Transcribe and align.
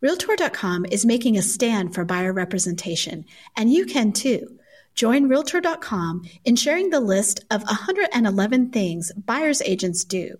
Realtor.com 0.00 0.84
is 0.90 1.06
making 1.06 1.38
a 1.38 1.42
stand 1.42 1.94
for 1.94 2.04
buyer 2.04 2.32
representation, 2.32 3.24
and 3.56 3.72
you 3.72 3.86
can 3.86 4.12
too. 4.12 4.58
Join 4.94 5.28
Realtor.com 5.28 6.24
in 6.44 6.56
sharing 6.56 6.90
the 6.90 7.00
list 7.00 7.44
of 7.50 7.62
111 7.62 8.70
things 8.70 9.12
buyer's 9.12 9.62
agents 9.62 10.04
do. 10.04 10.38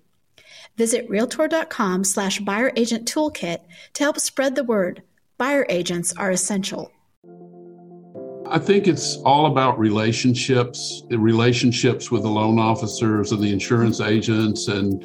Visit 0.76 1.08
Realtor.com 1.08 2.04
slash 2.04 2.40
buyer 2.40 2.70
agent 2.76 3.10
toolkit 3.10 3.60
to 3.94 4.02
help 4.02 4.20
spread 4.20 4.54
the 4.54 4.64
word. 4.64 5.02
Buyer 5.38 5.64
agents 5.68 6.12
are 6.16 6.30
essential. 6.30 6.92
I 8.48 8.58
think 8.58 8.86
it's 8.86 9.16
all 9.18 9.46
about 9.46 9.78
relationships, 9.78 11.02
relationships 11.10 12.10
with 12.10 12.22
the 12.22 12.28
loan 12.28 12.58
officers 12.58 13.32
and 13.32 13.42
the 13.42 13.52
insurance 13.52 14.00
agents 14.00 14.68
and 14.68 15.02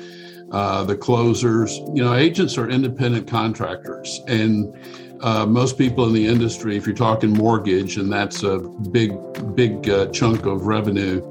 uh, 0.51 0.83
the 0.83 0.95
closers. 0.95 1.77
You 1.93 2.03
know, 2.03 2.13
agents 2.13 2.57
are 2.57 2.69
independent 2.69 3.27
contractors, 3.27 4.21
and 4.27 4.75
uh, 5.21 5.45
most 5.45 5.77
people 5.77 6.05
in 6.07 6.13
the 6.13 6.25
industry, 6.25 6.75
if 6.75 6.85
you're 6.85 6.95
talking 6.95 7.31
mortgage, 7.31 7.97
and 7.97 8.11
that's 8.11 8.43
a 8.43 8.59
big, 8.59 9.13
big 9.55 9.89
uh, 9.89 10.07
chunk 10.07 10.45
of 10.45 10.65
revenue 10.65 11.21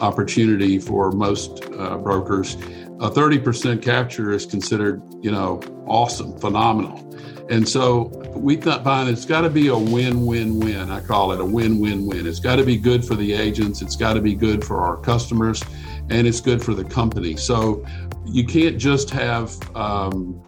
opportunity 0.00 0.78
for 0.78 1.10
most 1.12 1.64
uh, 1.76 1.96
brokers, 1.96 2.54
a 3.00 3.10
30% 3.10 3.82
capture 3.82 4.32
is 4.32 4.44
considered, 4.44 5.02
you 5.22 5.30
know, 5.30 5.60
awesome, 5.86 6.38
phenomenal. 6.38 7.04
And 7.48 7.66
so 7.66 8.04
we 8.36 8.60
find 8.60 9.08
it's 9.08 9.24
got 9.24 9.40
to 9.40 9.50
be 9.50 9.68
a 9.68 9.78
win 9.78 10.26
win 10.26 10.60
win. 10.60 10.90
I 10.90 11.00
call 11.00 11.32
it 11.32 11.40
a 11.40 11.44
win 11.44 11.80
win 11.80 12.06
win. 12.06 12.26
It's 12.26 12.40
got 12.40 12.56
to 12.56 12.64
be 12.64 12.76
good 12.76 13.04
for 13.04 13.14
the 13.14 13.32
agents, 13.32 13.80
it's 13.80 13.96
got 13.96 14.14
to 14.14 14.20
be 14.20 14.34
good 14.34 14.62
for 14.62 14.80
our 14.80 14.98
customers, 14.98 15.62
and 16.10 16.26
it's 16.26 16.40
good 16.40 16.62
for 16.62 16.74
the 16.74 16.84
company. 16.84 17.36
So 17.36 17.84
you 18.30 18.44
can't 18.44 18.78
just 18.78 19.10
have 19.10 19.56
um, 19.76 20.42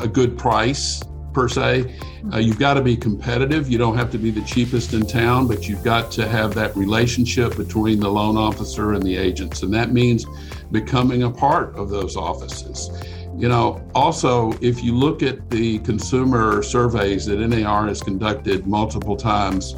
a 0.00 0.08
good 0.08 0.38
price 0.38 1.02
per 1.32 1.48
se. 1.48 1.98
Uh, 2.32 2.38
you've 2.38 2.58
got 2.58 2.74
to 2.74 2.82
be 2.82 2.96
competitive. 2.96 3.70
You 3.70 3.78
don't 3.78 3.96
have 3.96 4.10
to 4.12 4.18
be 4.18 4.30
the 4.30 4.42
cheapest 4.42 4.92
in 4.92 5.06
town, 5.06 5.46
but 5.46 5.68
you've 5.68 5.84
got 5.84 6.10
to 6.12 6.28
have 6.28 6.54
that 6.54 6.76
relationship 6.76 7.56
between 7.56 8.00
the 8.00 8.08
loan 8.08 8.36
officer 8.36 8.92
and 8.92 9.02
the 9.02 9.16
agents. 9.16 9.62
And 9.62 9.72
that 9.74 9.92
means 9.92 10.26
becoming 10.72 11.22
a 11.24 11.30
part 11.30 11.74
of 11.76 11.90
those 11.90 12.16
offices. 12.16 12.90
You 13.36 13.48
know, 13.48 13.80
also, 13.94 14.52
if 14.60 14.82
you 14.82 14.94
look 14.94 15.22
at 15.22 15.48
the 15.48 15.78
consumer 15.80 16.62
surveys 16.62 17.24
that 17.26 17.36
NAR 17.38 17.86
has 17.86 18.02
conducted 18.02 18.66
multiple 18.66 19.16
times, 19.16 19.74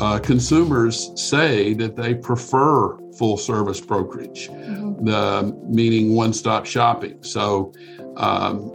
uh, 0.00 0.18
consumers 0.18 1.10
say 1.14 1.74
that 1.74 1.94
they 1.94 2.14
prefer 2.14 2.96
full 3.12 3.36
service 3.36 3.80
brokerage, 3.80 4.48
mm-hmm. 4.48 5.04
the, 5.04 5.54
meaning 5.68 6.14
one 6.14 6.32
stop 6.32 6.64
shopping. 6.66 7.22
So, 7.22 7.72
um, 8.16 8.72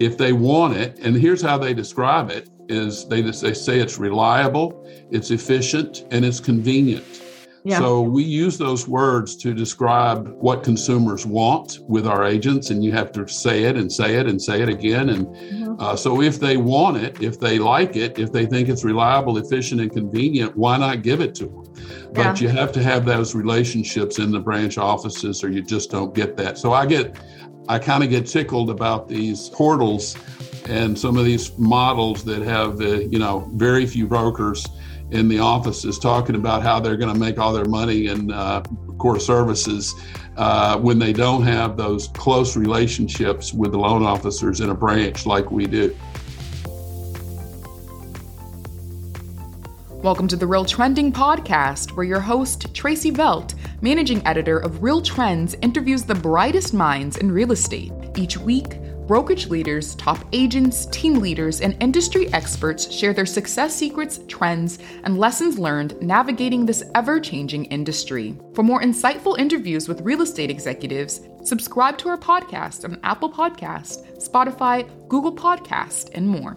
if 0.00 0.18
they 0.18 0.32
want 0.32 0.76
it, 0.76 0.98
and 0.98 1.14
here's 1.14 1.42
how 1.42 1.58
they 1.58 1.74
describe 1.74 2.30
it: 2.30 2.48
is 2.68 3.06
they 3.06 3.20
they 3.20 3.54
say 3.54 3.78
it's 3.78 3.98
reliable, 3.98 4.82
it's 5.10 5.30
efficient, 5.30 6.06
and 6.10 6.24
it's 6.24 6.40
convenient. 6.40 7.04
Yeah. 7.64 7.78
So 7.78 8.00
we 8.00 8.24
use 8.24 8.58
those 8.58 8.88
words 8.88 9.36
to 9.36 9.54
describe 9.54 10.28
what 10.40 10.64
consumers 10.64 11.24
want 11.24 11.78
with 11.82 12.08
our 12.08 12.24
agents, 12.24 12.70
and 12.70 12.84
you 12.84 12.90
have 12.90 13.12
to 13.12 13.28
say 13.28 13.64
it 13.64 13.76
and 13.76 13.90
say 13.90 14.16
it 14.16 14.26
and 14.26 14.42
say 14.42 14.62
it 14.62 14.68
again. 14.68 15.10
And 15.10 15.26
mm-hmm. 15.28 15.74
uh, 15.78 15.94
so 15.94 16.22
if 16.22 16.40
they 16.40 16.56
want 16.56 16.96
it, 16.96 17.22
if 17.22 17.38
they 17.38 17.60
like 17.60 17.94
it, 17.94 18.18
if 18.18 18.32
they 18.32 18.46
think 18.46 18.68
it's 18.68 18.82
reliable, 18.82 19.38
efficient, 19.38 19.80
and 19.80 19.92
convenient, 19.92 20.56
why 20.56 20.76
not 20.76 21.02
give 21.02 21.20
it 21.20 21.36
to 21.36 21.44
them? 21.44 21.64
But 22.12 22.40
yeah. 22.40 22.48
you 22.48 22.48
have 22.48 22.72
to 22.72 22.82
have 22.82 23.04
those 23.04 23.32
relationships 23.36 24.18
in 24.18 24.32
the 24.32 24.40
branch 24.40 24.76
offices, 24.76 25.44
or 25.44 25.48
you 25.48 25.62
just 25.62 25.88
don't 25.90 26.12
get 26.14 26.36
that. 26.38 26.58
So 26.58 26.72
I 26.72 26.84
get, 26.84 27.16
I 27.68 27.78
kind 27.78 28.02
of 28.02 28.10
get 28.10 28.26
tickled 28.26 28.70
about 28.70 29.08
these 29.08 29.50
portals 29.50 30.16
and 30.68 30.98
some 30.98 31.16
of 31.16 31.24
these 31.24 31.56
models 31.58 32.24
that 32.24 32.42
have, 32.42 32.80
uh, 32.80 33.00
you 33.00 33.20
know, 33.20 33.48
very 33.54 33.86
few 33.86 34.08
brokers 34.08 34.66
in 35.12 35.28
the 35.28 35.38
offices 35.38 35.98
talking 35.98 36.34
about 36.34 36.62
how 36.62 36.80
they're 36.80 36.96
going 36.96 37.12
to 37.12 37.18
make 37.18 37.38
all 37.38 37.52
their 37.52 37.66
money 37.66 38.06
in 38.06 38.32
uh, 38.32 38.62
core 38.96 39.20
services 39.20 39.94
uh, 40.38 40.78
when 40.78 40.98
they 40.98 41.12
don't 41.12 41.42
have 41.42 41.76
those 41.76 42.08
close 42.08 42.56
relationships 42.56 43.52
with 43.52 43.72
the 43.72 43.78
loan 43.78 44.02
officers 44.02 44.60
in 44.60 44.70
a 44.70 44.74
branch 44.74 45.26
like 45.26 45.50
we 45.50 45.66
do. 45.66 45.94
Welcome 50.02 50.28
to 50.28 50.36
the 50.36 50.46
Real 50.46 50.64
Trending 50.64 51.12
Podcast, 51.12 51.94
where 51.94 52.06
your 52.06 52.18
host, 52.18 52.74
Tracey 52.74 53.10
Velt, 53.12 53.54
managing 53.82 54.26
editor 54.26 54.58
of 54.58 54.82
Real 54.82 55.02
Trends, 55.02 55.54
interviews 55.60 56.04
the 56.04 56.14
brightest 56.14 56.72
minds 56.72 57.18
in 57.18 57.30
real 57.30 57.52
estate. 57.52 57.92
Each 58.16 58.38
week, 58.38 58.78
brokerage 59.12 59.48
leaders, 59.48 59.94
top 59.96 60.24
agents, 60.32 60.86
team 60.86 61.16
leaders, 61.16 61.60
and 61.60 61.76
industry 61.82 62.32
experts 62.32 62.90
share 62.90 63.12
their 63.12 63.26
success 63.26 63.76
secrets, 63.76 64.20
trends, 64.26 64.78
and 65.04 65.18
lessons 65.18 65.58
learned 65.58 66.00
navigating 66.00 66.64
this 66.64 66.82
ever 66.94 67.20
changing 67.20 67.66
industry. 67.66 68.34
For 68.54 68.62
more 68.62 68.80
insightful 68.80 69.38
interviews 69.38 69.86
with 69.86 70.00
real 70.00 70.22
estate 70.22 70.48
executives, 70.48 71.20
subscribe 71.44 71.98
to 71.98 72.08
our 72.08 72.16
podcast 72.16 72.84
on 72.84 72.98
Apple 73.02 73.30
Podcast, 73.30 74.16
Spotify, 74.16 74.88
Google 75.08 75.36
Podcast, 75.36 76.08
and 76.14 76.26
more. 76.26 76.56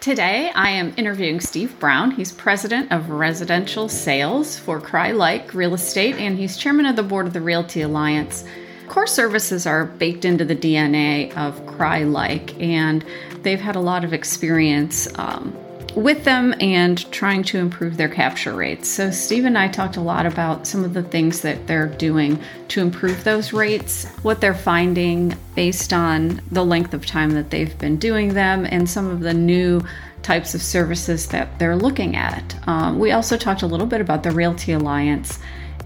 Today, 0.00 0.50
I 0.56 0.70
am 0.70 0.92
interviewing 0.96 1.38
Steve 1.38 1.78
Brown. 1.78 2.10
He's 2.10 2.32
president 2.32 2.90
of 2.90 3.10
residential 3.10 3.88
sales 3.88 4.58
for 4.58 4.80
Crye-Leike 4.80 5.54
Real 5.54 5.74
Estate, 5.74 6.16
and 6.16 6.36
he's 6.36 6.56
chairman 6.56 6.86
of 6.86 6.96
the 6.96 7.04
board 7.04 7.28
of 7.28 7.32
the 7.32 7.40
Realty 7.40 7.82
Alliance. 7.82 8.44
Core 8.88 9.06
services 9.06 9.66
are 9.66 9.84
baked 9.84 10.24
into 10.24 10.44
the 10.44 10.56
DNA 10.56 11.30
of 11.36 11.60
Crye-Leike, 11.66 12.60
and 12.60 13.04
they've 13.42 13.60
had 13.60 13.76
a 13.76 13.80
lot 13.80 14.02
of 14.02 14.14
experience 14.14 15.06
um, 15.18 15.54
with 15.94 16.24
them 16.24 16.54
and 16.60 17.10
trying 17.12 17.42
to 17.42 17.58
improve 17.58 17.96
their 17.96 18.08
capture 18.08 18.54
rates. 18.54 18.88
So, 18.88 19.10
Steve 19.10 19.44
and 19.44 19.58
I 19.58 19.68
talked 19.68 19.96
a 19.96 20.00
lot 20.00 20.24
about 20.24 20.66
some 20.66 20.84
of 20.84 20.94
the 20.94 21.02
things 21.02 21.42
that 21.42 21.66
they're 21.66 21.86
doing 21.88 22.40
to 22.68 22.80
improve 22.80 23.24
those 23.24 23.52
rates, 23.52 24.06
what 24.22 24.40
they're 24.40 24.54
finding 24.54 25.36
based 25.54 25.92
on 25.92 26.40
the 26.50 26.64
length 26.64 26.94
of 26.94 27.04
time 27.04 27.30
that 27.32 27.50
they've 27.50 27.76
been 27.78 27.98
doing 27.98 28.34
them, 28.34 28.66
and 28.70 28.88
some 28.88 29.08
of 29.08 29.20
the 29.20 29.34
new 29.34 29.82
types 30.22 30.54
of 30.54 30.62
services 30.62 31.28
that 31.28 31.58
they're 31.58 31.76
looking 31.76 32.16
at. 32.16 32.56
Um, 32.66 32.98
we 32.98 33.12
also 33.12 33.36
talked 33.36 33.62
a 33.62 33.66
little 33.66 33.86
bit 33.86 34.00
about 34.00 34.22
the 34.22 34.30
Realty 34.30 34.72
Alliance 34.72 35.38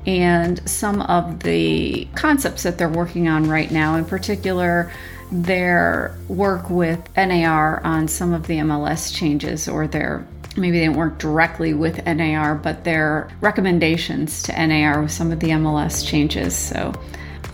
and 0.06 0.68
some 0.68 1.00
of 1.02 1.40
the 1.40 2.06
concepts 2.14 2.64
that 2.64 2.78
they're 2.78 2.88
working 2.88 3.28
on 3.28 3.48
right 3.48 3.70
now, 3.70 3.96
in 3.96 4.04
particular, 4.04 4.92
their 5.30 6.16
work 6.28 6.68
with 6.68 7.08
NAR 7.16 7.82
on 7.84 8.08
some 8.08 8.32
of 8.32 8.46
the 8.46 8.58
MLS 8.58 9.14
changes 9.14 9.68
or 9.68 9.86
their 9.86 10.26
maybe 10.56 10.78
they 10.78 10.84
didn't 10.84 10.96
work 10.96 11.18
directly 11.18 11.72
with 11.72 12.04
NAR, 12.04 12.54
but 12.54 12.84
their 12.84 13.30
recommendations 13.40 14.42
to 14.42 14.66
NAR 14.66 15.02
with 15.02 15.10
some 15.10 15.32
of 15.32 15.40
the 15.40 15.48
MLS 15.48 16.06
changes. 16.06 16.54
So 16.54 16.92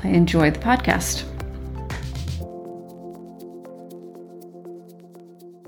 I 0.03 0.09
enjoy 0.09 0.51
the 0.51 0.59
podcast. 0.59 1.25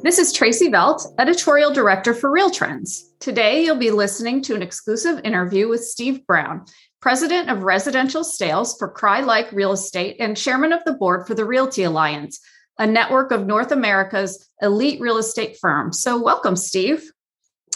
This 0.03 0.19
is 0.19 0.33
Tracey 0.33 0.71
Velt, 0.71 1.07
editorial 1.19 1.75
director 1.75 2.15
for 2.15 2.31
Real 2.31 2.51
Trends. 2.51 3.13
Today, 3.21 3.63
you'll 3.63 3.77
be 3.77 3.91
listening 3.91 4.41
to 4.43 4.55
an 4.55 4.63
exclusive 4.63 5.21
interview 5.25 5.69
with 5.69 5.85
Steve 5.85 6.27
Brown, 6.27 6.65
president 7.01 7.51
of 7.51 7.65
residential 7.65 8.25
sales 8.25 8.79
for 8.79 8.91
Crye-Leike 8.91 9.53
Real 9.53 9.73
Estate 9.73 10.17
and 10.19 10.39
chairman 10.39 10.73
of 10.73 10.83
the 10.85 10.95
board 10.95 11.27
for 11.27 11.35
the 11.35 11.45
Realty 11.45 11.83
Alliance, 11.83 12.41
a 12.79 12.87
network 12.87 13.31
of 13.31 13.47
North 13.47 13.73
America's 13.73 14.49
elite 14.63 15.03
real 15.03 15.19
estate 15.19 15.59
firms. 15.61 16.01
So, 16.01 16.19
welcome, 16.19 16.57
Steve. 16.57 17.13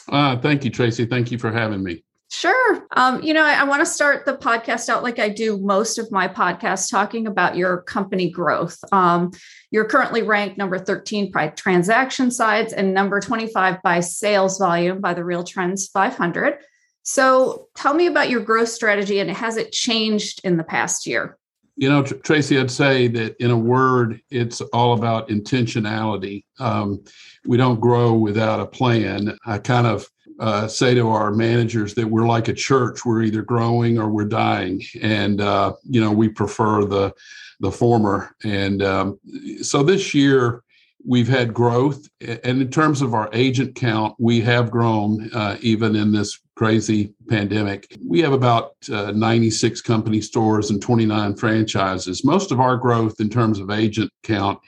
Uh, 0.08 0.38
thank 0.38 0.64
you, 0.64 0.70
Tracy. 0.70 1.04
Thank 1.04 1.30
you 1.30 1.36
for 1.36 1.52
having 1.52 1.82
me. 1.82 2.04
Sure. 2.30 2.84
Um, 2.96 3.22
you 3.22 3.32
know, 3.32 3.44
I, 3.44 3.60
I 3.60 3.64
want 3.64 3.80
to 3.80 3.86
start 3.86 4.26
the 4.26 4.36
podcast 4.36 4.88
out 4.88 5.04
like 5.04 5.20
I 5.20 5.28
do 5.28 5.58
most 5.58 5.98
of 5.98 6.10
my 6.10 6.26
podcasts, 6.26 6.90
talking 6.90 7.28
about 7.28 7.56
your 7.56 7.82
company 7.82 8.28
growth. 8.28 8.76
Um, 8.90 9.30
you're 9.74 9.84
currently 9.84 10.22
ranked 10.22 10.56
number 10.56 10.78
13 10.78 11.32
by 11.32 11.48
transaction 11.48 12.30
sides 12.30 12.72
and 12.72 12.94
number 12.94 13.18
25 13.18 13.82
by 13.82 13.98
sales 13.98 14.56
volume 14.56 15.00
by 15.00 15.12
the 15.12 15.24
Real 15.24 15.42
Trends 15.42 15.88
500. 15.88 16.58
So 17.02 17.66
tell 17.74 17.92
me 17.92 18.06
about 18.06 18.30
your 18.30 18.38
growth 18.38 18.68
strategy 18.68 19.18
and 19.18 19.28
has 19.32 19.56
it 19.56 19.72
changed 19.72 20.40
in 20.44 20.58
the 20.58 20.62
past 20.62 21.08
year? 21.08 21.38
You 21.74 21.88
know, 21.88 22.04
Tracy, 22.04 22.56
I'd 22.56 22.70
say 22.70 23.08
that 23.08 23.34
in 23.42 23.50
a 23.50 23.58
word, 23.58 24.20
it's 24.30 24.60
all 24.60 24.96
about 24.96 25.28
intentionality. 25.28 26.44
Um, 26.60 27.02
we 27.44 27.56
don't 27.56 27.80
grow 27.80 28.12
without 28.12 28.60
a 28.60 28.66
plan. 28.66 29.36
I 29.44 29.58
kind 29.58 29.88
of 29.88 30.08
uh, 30.38 30.68
say 30.68 30.94
to 30.94 31.08
our 31.08 31.32
managers 31.32 31.94
that 31.94 32.06
we're 32.06 32.28
like 32.28 32.46
a 32.46 32.54
church. 32.54 33.04
We're 33.04 33.22
either 33.22 33.42
growing 33.42 33.98
or 33.98 34.08
we're 34.08 34.24
dying, 34.24 34.82
and 35.02 35.40
uh, 35.40 35.74
you 35.82 36.00
know 36.00 36.12
we 36.12 36.28
prefer 36.28 36.84
the 36.84 37.12
the 37.60 37.72
former. 37.72 38.34
And 38.44 38.82
um, 38.82 39.18
so 39.62 39.82
this 39.82 40.14
year 40.14 40.62
we've 41.06 41.28
had 41.28 41.52
growth, 41.54 42.08
and 42.20 42.62
in 42.62 42.70
terms 42.70 43.02
of 43.02 43.14
our 43.14 43.28
agent 43.32 43.74
count, 43.74 44.14
we 44.18 44.40
have 44.40 44.70
grown 44.70 45.30
uh, 45.32 45.56
even 45.60 45.94
in 45.96 46.12
this 46.12 46.40
crazy 46.56 47.12
pandemic. 47.28 47.94
We 48.06 48.20
have 48.20 48.32
about 48.32 48.74
uh, 48.90 49.10
96 49.10 49.80
company 49.82 50.20
stores 50.20 50.70
and 50.70 50.80
29 50.80 51.36
franchises. 51.36 52.24
Most 52.24 52.52
of 52.52 52.60
our 52.60 52.76
growth 52.76 53.20
in 53.20 53.28
terms 53.28 53.58
of 53.58 53.70
agent 53.70 54.10
count 54.22 54.58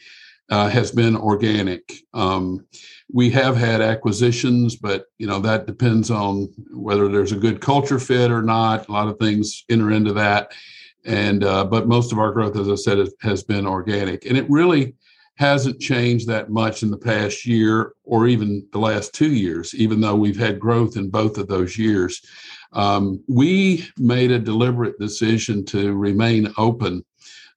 uh, 0.50 0.68
has 0.68 0.92
been 0.92 1.16
organic. 1.16 2.02
Um, 2.14 2.66
we 3.12 3.30
have 3.30 3.56
had 3.56 3.80
acquisitions, 3.80 4.76
but 4.76 5.06
you 5.18 5.26
know 5.26 5.38
that 5.40 5.66
depends 5.66 6.10
on 6.10 6.48
whether 6.72 7.08
there's 7.08 7.32
a 7.32 7.36
good 7.36 7.60
culture 7.60 7.98
fit 7.98 8.30
or 8.30 8.42
not. 8.42 8.88
A 8.88 8.92
lot 8.92 9.08
of 9.08 9.18
things 9.18 9.64
enter 9.68 9.90
into 9.92 10.12
that, 10.14 10.52
and 11.06 11.44
uh, 11.44 11.64
but 11.64 11.88
most 11.88 12.12
of 12.12 12.18
our 12.18 12.32
growth, 12.32 12.56
as 12.56 12.68
I 12.68 12.74
said, 12.74 13.08
has, 13.20 13.42
been 13.42 13.66
organic, 13.66 14.26
and 14.26 14.36
it 14.36 14.48
really 14.50 14.94
hasn't 15.36 15.80
changed 15.80 16.26
that 16.26 16.50
much 16.50 16.82
in 16.82 16.90
the 16.90 16.96
past 16.96 17.46
year 17.46 17.92
or 18.04 18.26
even 18.26 18.66
the 18.72 18.78
last 18.78 19.14
two 19.14 19.32
years, 19.32 19.74
even 19.74 20.00
though 20.00 20.16
we've 20.16 20.38
had 20.38 20.58
growth 20.58 20.96
in 20.96 21.10
both 21.10 21.38
of 21.38 21.46
those 21.46 21.78
years. 21.78 22.22
Um, 22.72 23.22
we 23.28 23.86
made 23.98 24.30
a 24.30 24.38
deliberate 24.38 24.98
decision 24.98 25.64
to 25.66 25.94
remain 25.94 26.52
open 26.56 27.04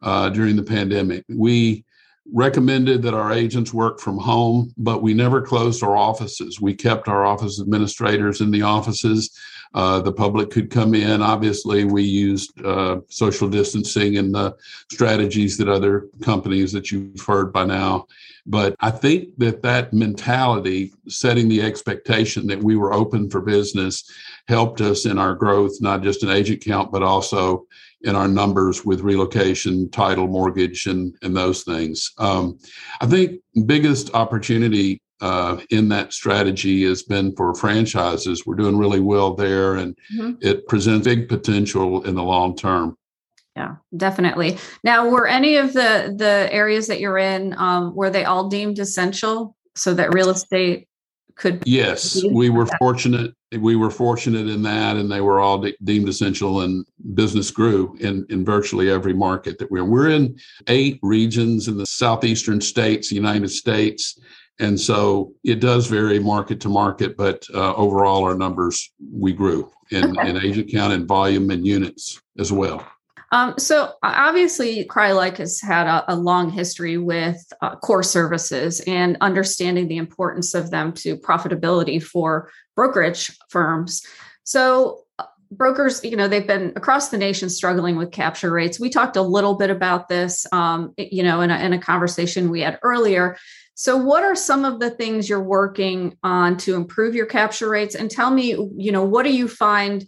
uh, 0.01 0.30
during 0.30 0.56
the 0.56 0.63
pandemic. 0.63 1.24
We 1.30 1.86
recommended 2.31 3.01
that 3.01 3.13
our 3.13 3.31
agents 3.31 3.74
work 3.74 4.00
from 4.00 4.18
home, 4.18 4.74
but 4.78 5.01
we 5.01 5.13
never 5.13 5.42
closed 5.42 5.84
our 5.84 5.98
offices. 5.98 6.62
We 6.62 6.75
kept 6.75 7.07
our 7.07 7.25
office 7.25 7.60
administrators 7.60 8.42
in 8.42 8.51
the 8.51 8.62
offices. 8.62 9.36
Uh, 9.74 10.00
the 10.00 10.12
public 10.12 10.50
could 10.50 10.71
come 10.71 10.95
in. 10.95 11.21
Obviously, 11.21 11.83
we 11.83 12.01
used 12.01 12.51
uh, 12.66 13.00
social 13.07 13.48
distancing 13.48 14.18
and 14.18 14.33
the 14.33 14.56
strategies 14.92 15.57
that 15.57 15.69
other 15.69 16.07
companies 16.21 16.71
that 16.71 16.92
you've 16.92 17.21
heard 17.21 17.54
by 17.54 17.66
now. 17.66 18.06
But 18.48 18.75
I 18.80 18.89
think 18.89 19.38
that 19.38 19.62
that 19.62 19.94
mentality, 19.94 20.92
setting 21.07 21.48
the 21.48 21.62
expectation 21.62 22.48
that 22.48 22.63
we 22.63 22.77
were 22.77 22.94
open 22.94 23.30
for 23.30 23.42
business, 23.42 24.04
helped 24.48 24.81
us 24.81 25.06
in 25.06 25.19
our 25.19 25.36
growth, 25.36 25.74
not 25.81 26.01
just 26.01 26.24
in 26.24 26.30
agent 26.30 26.63
count, 26.63 26.92
but 26.92 27.04
also 27.04 27.68
in 28.01 28.15
our 28.15 28.27
numbers 28.27 28.83
with 28.83 29.01
relocation, 29.01 29.89
title, 29.92 30.27
mortgage, 30.27 30.88
and 30.88 31.15
and 31.22 31.36
those 31.36 31.63
things. 31.63 32.12
Um, 32.18 32.57
I 33.01 33.06
think 33.06 33.42
biggest 33.65 34.15
opportunity 34.15 35.01
uh, 35.21 35.60
in 35.69 35.89
that 35.89 36.13
strategy 36.13 36.83
has 36.86 37.04
been 37.04 37.36
for 37.36 37.54
franchises. 37.54 38.45
We're 38.45 38.56
doing 38.56 38.77
really 38.77 39.00
well 39.00 39.33
there, 39.33 39.75
and 39.75 39.98
mm-hmm. 40.16 40.33
it 40.42 40.68
presents 40.68 41.06
big 41.06 41.27
potential 41.30 42.04
in 42.04 42.16
the 42.16 42.24
long 42.24 42.56
term. 42.56 42.98
Yeah, 43.56 43.75
definitely. 43.95 44.57
Now, 44.83 45.10
were 45.10 45.27
any 45.27 45.56
of 45.56 45.74
the 45.74 46.13
the 46.16 46.48
areas 46.51 46.88
that 46.88 47.00
you're 47.00 47.18
in 47.18 47.56
um, 47.57 47.95
were 47.95 48.10
they 48.10 48.25
all 48.25 48.48
deemed 48.48 48.80
essential 48.80 49.56
so 49.75 49.94
that 49.94 50.13
real 50.13 50.30
estate 50.30 50.88
could? 51.36 51.63
Yes, 51.65 52.24
we 52.31 52.50
were 52.50 52.68
fortunate 52.77 53.33
we 53.57 53.75
were 53.75 53.89
fortunate 53.89 54.48
in 54.48 54.62
that, 54.63 54.95
and 54.95 55.12
they 55.12 55.22
were 55.22 55.39
all 55.39 55.57
de- 55.57 55.75
deemed 55.83 56.07
essential, 56.07 56.62
and 56.62 56.86
business 57.15 57.50
grew 57.50 57.98
in, 58.00 58.25
in 58.30 58.45
virtually 58.45 58.92
every 58.92 59.13
market 59.13 59.57
that 59.57 59.72
we're 59.72 59.83
in. 59.83 59.89
We're 59.89 60.10
in 60.10 60.38
eight 60.68 61.00
regions 61.01 61.68
in 61.68 61.77
the 61.77 61.86
southeastern 61.86 62.62
states, 62.62 63.12
United 63.12 63.50
States, 63.50 64.19
and 64.60 64.80
so 64.80 65.34
it 65.44 65.60
does 65.60 65.88
vary 65.88 66.20
market 66.20 66.60
to 66.62 66.70
market, 66.70 67.16
but 67.16 67.46
uh, 67.54 67.74
overall, 67.76 68.24
our 68.24 68.36
numbers 68.36 68.92
we 69.12 69.34
grew 69.34 69.72
in, 69.92 70.18
okay. 70.18 70.30
in 70.30 70.38
agent 70.38 70.70
count 70.72 70.94
and 70.94 71.08
volume 71.08 71.50
and 71.50 71.66
units 71.66 72.22
as 72.38 72.52
well. 72.52 72.86
Um, 73.32 73.54
so 73.58 73.94
obviously, 74.02 74.86
Crye-Leike 74.86 75.38
has 75.38 75.62
had 75.62 75.86
a, 75.88 76.14
a 76.14 76.16
long 76.16 76.50
history 76.50 76.98
with 76.98 77.42
uh, 77.62 77.76
core 77.76 78.04
services 78.04 78.82
and 78.88 79.18
understanding 79.22 79.88
the 79.88 79.98
importance 79.98 80.56
of 80.56 80.72
them 80.72 80.94
to 80.94 81.16
profitability 81.16 82.02
for 82.02 82.50
brokerage 82.76 83.38
firms. 83.50 84.02
So 84.44 85.04
brokers, 85.51 86.04
you 86.04 86.16
know, 86.16 86.28
they've 86.28 86.46
been 86.46 86.74
across 86.75 87.10
the 87.10 87.18
nation 87.18 87.50
struggling 87.50 87.96
with 87.96 88.12
capture 88.12 88.51
rates. 88.51 88.80
We 88.80 88.90
talked 88.90 89.16
a 89.16 89.22
little 89.22 89.56
bit 89.56 89.69
about 89.69 90.07
this, 90.07 90.46
um, 90.51 90.94
you 90.98 91.24
know, 91.24 91.42
in 91.42 91.50
a, 91.50 91.57
in 91.60 91.74
a 91.74 91.80
conversation 91.80 92.50
we 92.50 92.62
had 92.62 92.80
earlier. 92.84 93.38
So, 93.74 93.98
what 93.98 94.24
are 94.24 94.36
some 94.36 94.66
of 94.66 94.80
the 94.80 94.90
things 94.90 95.30
you're 95.30 95.42
working 95.42 96.18
on 96.22 96.57
to 96.57 96.75
improve 96.75 97.16
your 97.16 97.25
capture 97.25 97.69
rates? 97.69 97.96
And 97.96 98.12
tell 98.12 98.30
me, 98.30 98.50
you 98.78 98.92
know, 98.92 99.04
what 99.04 99.24
do 99.24 99.34
you 99.34 99.48
find 99.48 100.06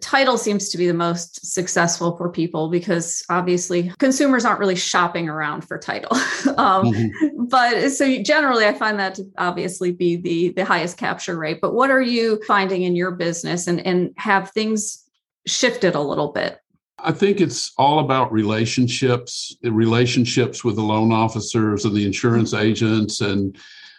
title 0.00 0.36
seems 0.36 0.68
to 0.68 0.78
be 0.78 0.86
the 0.86 0.94
most 0.94 1.44
successful 1.46 2.16
for 2.16 2.30
people 2.30 2.68
because 2.68 3.24
obviously 3.30 3.90
consumers 3.98 4.44
aren't 4.44 4.60
really 4.60 4.76
shopping 4.76 5.28
around 5.28 5.62
for 5.62 5.78
title 5.78 6.12
um, 6.58 6.92
mm-hmm. 6.92 7.44
but 7.46 7.90
so 7.90 8.22
generally 8.22 8.66
i 8.66 8.72
find 8.72 8.98
that 8.98 9.14
to 9.14 9.24
obviously 9.38 9.90
be 9.90 10.16
the 10.16 10.50
the 10.50 10.64
highest 10.64 10.98
capture 10.98 11.38
rate 11.38 11.58
but 11.62 11.72
what 11.72 11.90
are 11.90 12.02
you 12.02 12.40
finding 12.46 12.82
in 12.82 12.94
your 12.94 13.12
business 13.12 13.66
and 13.66 13.84
and 13.86 14.12
have 14.16 14.50
things 14.50 15.08
shifted 15.46 15.94
a 15.94 16.00
little 16.00 16.32
bit 16.32 16.60
I 17.00 17.12
think 17.12 17.40
it's 17.40 17.72
all 17.78 18.00
about 18.00 18.32
relationships, 18.32 19.56
relationships 19.62 20.64
with 20.64 20.74
the 20.74 20.82
loan 20.82 21.12
officers 21.12 21.84
and 21.84 21.94
the 21.94 22.04
insurance 22.04 22.52
mm-hmm. 22.52 22.66
agents 22.66 23.20
and 23.20 23.56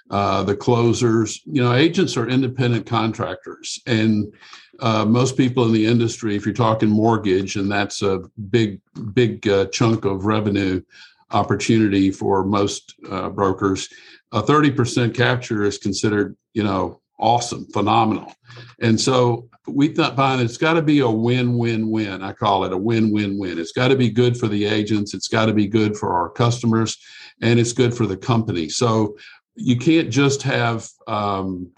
uh, 0.09 0.43
the 0.43 0.55
closers. 0.55 1.41
You 1.45 1.63
know, 1.63 1.73
agents 1.73 2.17
are 2.17 2.27
independent 2.27 2.85
contractors, 2.85 3.79
and 3.85 4.33
uh, 4.81 5.05
most 5.05 5.37
people 5.37 5.65
in 5.65 5.73
the 5.73 5.85
industry, 5.85 6.35
if 6.35 6.45
you're 6.45 6.53
talking 6.53 6.89
mortgage, 6.89 7.55
and 7.55 7.71
that's 7.71 8.01
a 8.01 8.21
big, 8.49 8.81
big 9.13 9.47
uh, 9.47 9.65
chunk 9.67 10.05
of 10.05 10.25
revenue 10.25 10.81
opportunity 11.31 12.11
for 12.11 12.43
most 12.43 12.95
uh, 13.09 13.29
brokers, 13.29 13.89
a 14.31 14.41
30% 14.41 15.15
capture 15.15 15.63
is 15.63 15.77
considered, 15.77 16.35
you 16.53 16.63
know, 16.63 17.01
awesome, 17.19 17.65
phenomenal. 17.67 18.33
And 18.81 18.99
so 18.99 19.49
we 19.67 19.89
thought, 19.89 20.15
find 20.15 20.41
it's 20.41 20.57
got 20.57 20.73
to 20.73 20.81
be 20.81 20.99
a 20.99 21.09
win-win-win. 21.09 22.23
I 22.23 22.33
call 22.33 22.63
it 22.63 22.73
a 22.73 22.77
win-win-win. 22.77 23.59
It's 23.59 23.73
got 23.73 23.89
to 23.89 23.95
be 23.95 24.09
good 24.09 24.37
for 24.37 24.47
the 24.47 24.65
agents. 24.65 25.13
It's 25.13 25.27
got 25.27 25.47
to 25.47 25.53
be 25.53 25.67
good 25.67 25.97
for 25.97 26.13
our 26.13 26.29
customers, 26.29 26.97
and 27.41 27.59
it's 27.59 27.73
good 27.73 27.93
for 27.93 28.05
the 28.05 28.17
company. 28.17 28.69
So 28.69 29.17
you 29.55 29.77
can't 29.77 30.09
just 30.09 30.41
have 30.43 30.87
um, 31.07 31.71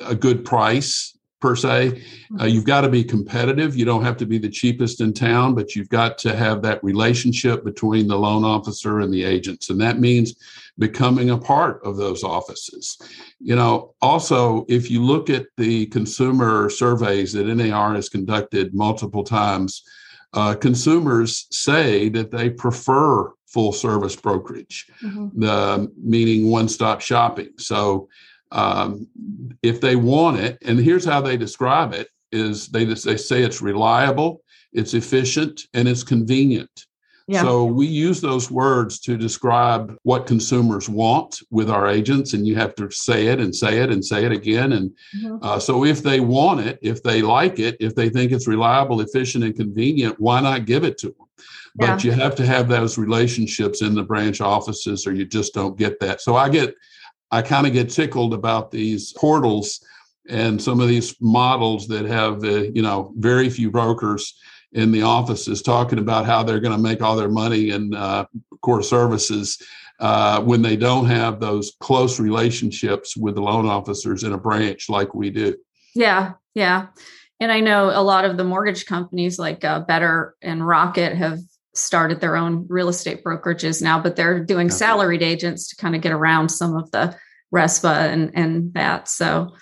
a 0.00 0.14
good 0.14 0.44
price 0.44 1.13
per 1.44 1.54
se. 1.54 1.68
Uh, 1.68 1.90
mm-hmm. 1.90 2.46
you've 2.46 2.64
got 2.64 2.80
to 2.80 2.88
be 2.88 3.04
competitive. 3.04 3.76
You 3.76 3.84
don't 3.84 4.02
have 4.02 4.16
to 4.16 4.24
be 4.24 4.38
the 4.38 4.48
cheapest 4.48 5.02
in 5.02 5.12
town, 5.12 5.54
but 5.54 5.76
you've 5.76 5.90
got 5.90 6.16
to 6.24 6.34
have 6.34 6.62
that 6.62 6.82
relationship 6.82 7.64
between 7.64 8.08
the 8.08 8.18
loan 8.18 8.44
officer 8.44 9.00
and 9.00 9.12
the 9.12 9.24
agents. 9.24 9.68
And 9.68 9.78
that 9.82 10.00
means 10.00 10.36
becoming 10.78 11.28
a 11.28 11.36
part 11.36 11.84
of 11.84 11.98
those 11.98 12.24
offices. 12.24 12.96
You 13.40 13.56
know, 13.56 13.94
also, 14.00 14.64
if 14.70 14.90
you 14.90 15.02
look 15.02 15.28
at 15.28 15.44
the 15.58 15.84
consumer 15.86 16.70
surveys 16.70 17.34
that 17.34 17.46
NAR 17.46 17.94
has 17.94 18.08
conducted 18.08 18.74
multiple 18.74 19.22
times, 19.22 19.82
uh, 20.32 20.54
consumers 20.54 21.46
say 21.50 22.08
that 22.08 22.30
they 22.30 22.48
prefer 22.48 23.30
full 23.48 23.72
service 23.72 24.16
brokerage, 24.16 24.86
mm-hmm. 25.02 25.28
the 25.38 25.92
meaning 26.02 26.50
one 26.50 26.68
stop 26.70 27.02
shopping. 27.02 27.50
So 27.58 28.08
um, 28.54 29.08
if 29.62 29.80
they 29.80 29.96
want 29.96 30.38
it, 30.38 30.58
and 30.64 30.78
here's 30.78 31.04
how 31.04 31.20
they 31.20 31.36
describe 31.36 31.92
it: 31.92 32.08
is 32.32 32.68
they 32.68 32.84
they 32.84 33.16
say 33.16 33.42
it's 33.42 33.60
reliable, 33.60 34.42
it's 34.72 34.94
efficient, 34.94 35.62
and 35.74 35.86
it's 35.88 36.02
convenient. 36.02 36.86
Yeah. 37.26 37.40
So 37.40 37.64
we 37.64 37.86
use 37.86 38.20
those 38.20 38.50
words 38.50 39.00
to 39.00 39.16
describe 39.16 39.96
what 40.02 40.26
consumers 40.26 40.90
want 40.90 41.40
with 41.50 41.70
our 41.70 41.88
agents, 41.88 42.34
and 42.34 42.46
you 42.46 42.54
have 42.56 42.74
to 42.74 42.90
say 42.90 43.28
it 43.28 43.40
and 43.40 43.54
say 43.54 43.78
it 43.78 43.90
and 43.90 44.04
say 44.04 44.26
it 44.26 44.32
again. 44.32 44.72
And 44.72 44.90
mm-hmm. 45.16 45.38
uh, 45.40 45.58
so, 45.58 45.84
if 45.84 46.02
they 46.02 46.20
want 46.20 46.60
it, 46.60 46.78
if 46.82 47.02
they 47.02 47.22
like 47.22 47.58
it, 47.58 47.76
if 47.80 47.94
they 47.94 48.10
think 48.10 48.30
it's 48.30 48.46
reliable, 48.46 49.00
efficient, 49.00 49.42
and 49.42 49.56
convenient, 49.56 50.20
why 50.20 50.40
not 50.40 50.66
give 50.66 50.84
it 50.84 50.98
to 50.98 51.06
them? 51.06 51.26
But 51.76 52.04
yeah. 52.04 52.10
you 52.10 52.20
have 52.20 52.36
to 52.36 52.46
have 52.46 52.68
those 52.68 52.98
relationships 52.98 53.80
in 53.80 53.94
the 53.94 54.02
branch 54.02 54.42
offices, 54.42 55.06
or 55.06 55.14
you 55.14 55.24
just 55.24 55.54
don't 55.54 55.78
get 55.78 55.98
that. 56.00 56.20
So 56.20 56.36
I 56.36 56.50
get 56.50 56.74
I 57.34 57.42
kind 57.42 57.66
of 57.66 57.72
get 57.72 57.90
tickled 57.90 58.32
about 58.32 58.70
these 58.70 59.12
portals 59.14 59.84
and 60.28 60.62
some 60.62 60.78
of 60.78 60.86
these 60.86 61.16
models 61.20 61.88
that 61.88 62.04
have, 62.04 62.44
you 62.44 62.80
know, 62.80 63.12
very 63.16 63.50
few 63.50 63.72
brokers 63.72 64.38
in 64.72 64.92
the 64.92 65.02
offices 65.02 65.60
talking 65.60 65.98
about 65.98 66.26
how 66.26 66.44
they're 66.44 66.60
going 66.60 66.76
to 66.76 66.82
make 66.82 67.02
all 67.02 67.16
their 67.16 67.28
money 67.28 67.70
in 67.70 67.92
uh, 67.92 68.24
core 68.62 68.84
services 68.84 69.60
uh, 69.98 70.40
when 70.42 70.62
they 70.62 70.76
don't 70.76 71.06
have 71.06 71.40
those 71.40 71.72
close 71.80 72.20
relationships 72.20 73.16
with 73.16 73.34
the 73.34 73.42
loan 73.42 73.66
officers 73.66 74.22
in 74.22 74.32
a 74.32 74.38
branch 74.38 74.88
like 74.88 75.12
we 75.12 75.28
do. 75.28 75.56
Yeah, 75.96 76.34
yeah. 76.54 76.86
And 77.40 77.50
I 77.50 77.58
know 77.58 77.90
a 77.90 78.02
lot 78.02 78.24
of 78.24 78.36
the 78.36 78.44
mortgage 78.44 78.86
companies 78.86 79.40
like 79.40 79.64
uh, 79.64 79.80
Better 79.80 80.36
and 80.40 80.64
Rocket 80.64 81.16
have 81.16 81.40
started 81.74 82.20
their 82.20 82.36
own 82.36 82.66
real 82.68 82.88
estate 82.88 83.24
brokerages 83.24 83.82
now, 83.82 84.00
but 84.00 84.16
they're 84.16 84.40
doing 84.42 84.66
okay. 84.68 84.76
salaried 84.76 85.22
agents 85.22 85.68
to 85.68 85.76
kind 85.76 85.94
of 85.94 86.00
get 86.00 86.12
around 86.12 86.48
some 86.48 86.76
of 86.76 86.90
the 86.90 87.16
RESPA 87.54 88.12
and, 88.12 88.30
and 88.34 88.74
that. 88.74 89.08
So 89.08 89.54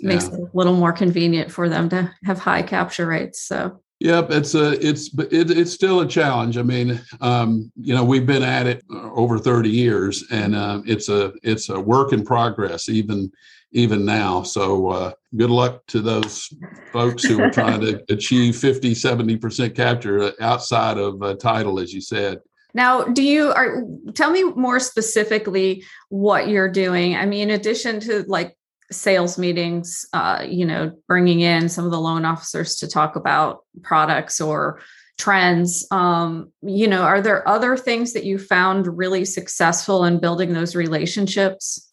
it 0.00 0.06
makes 0.06 0.24
yeah. 0.24 0.34
it 0.34 0.40
a 0.40 0.56
little 0.56 0.74
more 0.74 0.92
convenient 0.92 1.50
for 1.50 1.68
them 1.68 1.88
to 1.90 2.12
have 2.24 2.38
high 2.38 2.62
capture 2.62 3.06
rates. 3.06 3.42
So 3.42 3.80
Yep, 4.00 4.30
it's 4.30 4.54
a 4.54 4.86
it's 4.86 5.12
it, 5.30 5.50
it's 5.50 5.72
still 5.72 6.00
a 6.00 6.08
challenge. 6.08 6.56
I 6.56 6.62
mean, 6.62 6.98
um, 7.20 7.70
you 7.76 7.94
know, 7.94 8.02
we've 8.02 8.26
been 8.26 8.42
at 8.42 8.66
it 8.66 8.82
over 8.90 9.38
thirty 9.38 9.68
years, 9.68 10.24
and 10.30 10.56
uh, 10.56 10.80
it's 10.86 11.10
a 11.10 11.34
it's 11.42 11.68
a 11.68 11.78
work 11.78 12.14
in 12.14 12.24
progress 12.24 12.88
even 12.88 13.30
even 13.72 14.04
now. 14.04 14.42
So 14.42 14.88
uh, 14.88 15.12
good 15.36 15.50
luck 15.50 15.86
to 15.88 16.00
those 16.00 16.52
folks 16.92 17.24
who 17.24 17.40
are 17.42 17.50
trying 17.50 17.80
to 17.82 18.02
achieve 18.12 18.56
50, 18.56 18.94
70 18.94 19.36
percent 19.36 19.74
capture 19.74 20.32
outside 20.40 20.98
of 20.98 21.22
uh, 21.22 21.34
title, 21.34 21.78
as 21.78 21.92
you 21.92 22.00
said. 22.00 22.40
Now, 22.72 23.02
do 23.04 23.22
you 23.22 23.50
are 23.50 23.82
tell 24.14 24.30
me 24.30 24.44
more 24.44 24.78
specifically 24.78 25.84
what 26.08 26.48
you're 26.48 26.70
doing? 26.70 27.16
I 27.16 27.26
mean, 27.26 27.50
in 27.50 27.58
addition 27.58 28.00
to 28.00 28.24
like 28.28 28.56
sales 28.92 29.38
meetings, 29.38 30.06
uh, 30.12 30.44
you 30.48 30.64
know, 30.64 30.92
bringing 31.06 31.40
in 31.40 31.68
some 31.68 31.84
of 31.84 31.90
the 31.90 32.00
loan 32.00 32.24
officers 32.24 32.76
to 32.76 32.88
talk 32.88 33.16
about 33.16 33.64
products 33.82 34.40
or 34.40 34.80
trends, 35.18 35.86
um, 35.90 36.50
you 36.62 36.88
know, 36.88 37.02
are 37.02 37.20
there 37.20 37.46
other 37.46 37.76
things 37.76 38.12
that 38.14 38.24
you 38.24 38.38
found 38.38 38.98
really 38.98 39.24
successful 39.24 40.04
in 40.04 40.18
building 40.18 40.52
those 40.52 40.74
relationships? 40.74 41.89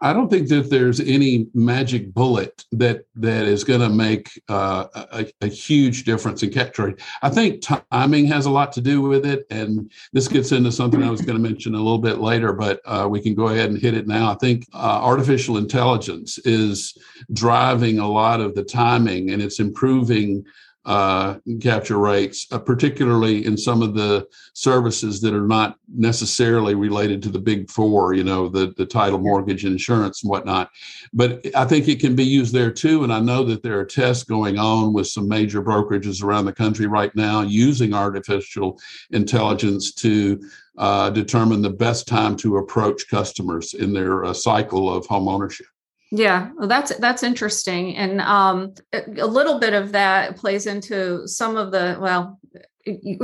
I 0.00 0.12
don't 0.12 0.28
think 0.28 0.48
that 0.48 0.70
there's 0.70 1.00
any 1.00 1.46
magic 1.54 2.12
bullet 2.12 2.64
that 2.72 3.04
that 3.16 3.44
is 3.44 3.64
going 3.64 3.80
to 3.80 3.88
make 3.88 4.40
uh, 4.48 4.86
a, 4.94 5.26
a, 5.40 5.46
huge 5.46 6.04
difference 6.04 6.42
in 6.42 6.50
capture 6.50 6.86
rate. 6.86 7.00
I 7.22 7.28
think 7.28 7.62
timing 7.90 8.26
has 8.26 8.46
a 8.46 8.50
lot 8.50 8.72
to 8.72 8.80
do 8.80 9.00
with 9.02 9.24
it, 9.24 9.46
and 9.50 9.90
this 10.12 10.28
gets 10.28 10.52
into 10.52 10.72
something 10.72 11.02
I 11.02 11.10
was 11.10 11.22
going 11.22 11.40
to 11.40 11.48
mention 11.48 11.74
a 11.74 11.78
little 11.78 11.98
bit 11.98 12.18
later, 12.18 12.52
but 12.52 12.80
uh, 12.84 13.06
we 13.08 13.20
can 13.20 13.34
go 13.34 13.48
ahead 13.48 13.70
and 13.70 13.78
hit 13.78 13.94
it 13.94 14.06
now. 14.08 14.32
I 14.32 14.34
think 14.34 14.66
uh, 14.72 15.00
artificial 15.02 15.56
intelligence 15.56 16.38
is 16.38 16.96
driving 17.32 17.98
a 17.98 18.08
lot 18.08 18.40
of 18.40 18.54
the 18.54 18.64
timing, 18.64 19.30
and 19.30 19.40
it's 19.40 19.60
improving 19.60 20.44
uh, 20.84 21.36
capture 21.60 21.98
rates, 21.98 22.46
uh, 22.50 22.58
particularly 22.58 23.46
in 23.46 23.56
some 23.56 23.82
of 23.82 23.94
the 23.94 24.26
services 24.52 25.20
that 25.20 25.32
are 25.32 25.46
not 25.46 25.76
necessarily 25.94 26.74
related 26.74 27.22
to 27.22 27.28
the 27.28 27.38
big 27.38 27.70
four, 27.70 28.14
you 28.14 28.24
know, 28.24 28.48
the, 28.48 28.74
the 28.76 28.86
title, 28.86 29.18
mortgage, 29.18 29.64
insurance, 29.64 30.22
and 30.22 30.30
whatnot. 30.30 30.70
But 31.12 31.46
I 31.54 31.64
think 31.66 31.86
it 31.86 32.00
can 32.00 32.16
be 32.16 32.24
used 32.24 32.52
there 32.52 32.72
too. 32.72 33.04
And 33.04 33.12
I 33.12 33.20
know 33.20 33.44
that 33.44 33.62
there 33.62 33.78
are 33.78 33.84
tests 33.84 34.24
going 34.24 34.58
on 34.58 34.92
with 34.92 35.06
some 35.06 35.28
major 35.28 35.62
brokerages 35.62 36.22
around 36.22 36.46
the 36.46 36.52
country 36.52 36.86
right 36.86 37.14
now 37.14 37.42
using 37.42 37.94
artificial 37.94 38.80
intelligence 39.10 39.94
to 39.94 40.40
uh, 40.78 41.10
determine 41.10 41.62
the 41.62 41.70
best 41.70 42.08
time 42.08 42.34
to 42.36 42.56
approach 42.56 43.08
customers 43.08 43.74
in 43.74 43.92
their 43.92 44.24
uh, 44.24 44.32
cycle 44.32 44.92
of 44.92 45.06
home 45.06 45.28
ownership. 45.28 45.66
Yeah, 46.14 46.50
well, 46.58 46.68
that's 46.68 46.94
that's 46.96 47.22
interesting, 47.22 47.96
and 47.96 48.20
um, 48.20 48.74
a 48.92 49.26
little 49.26 49.58
bit 49.58 49.72
of 49.72 49.92
that 49.92 50.36
plays 50.36 50.66
into 50.66 51.26
some 51.26 51.56
of 51.56 51.72
the 51.72 51.96
well, 51.98 52.38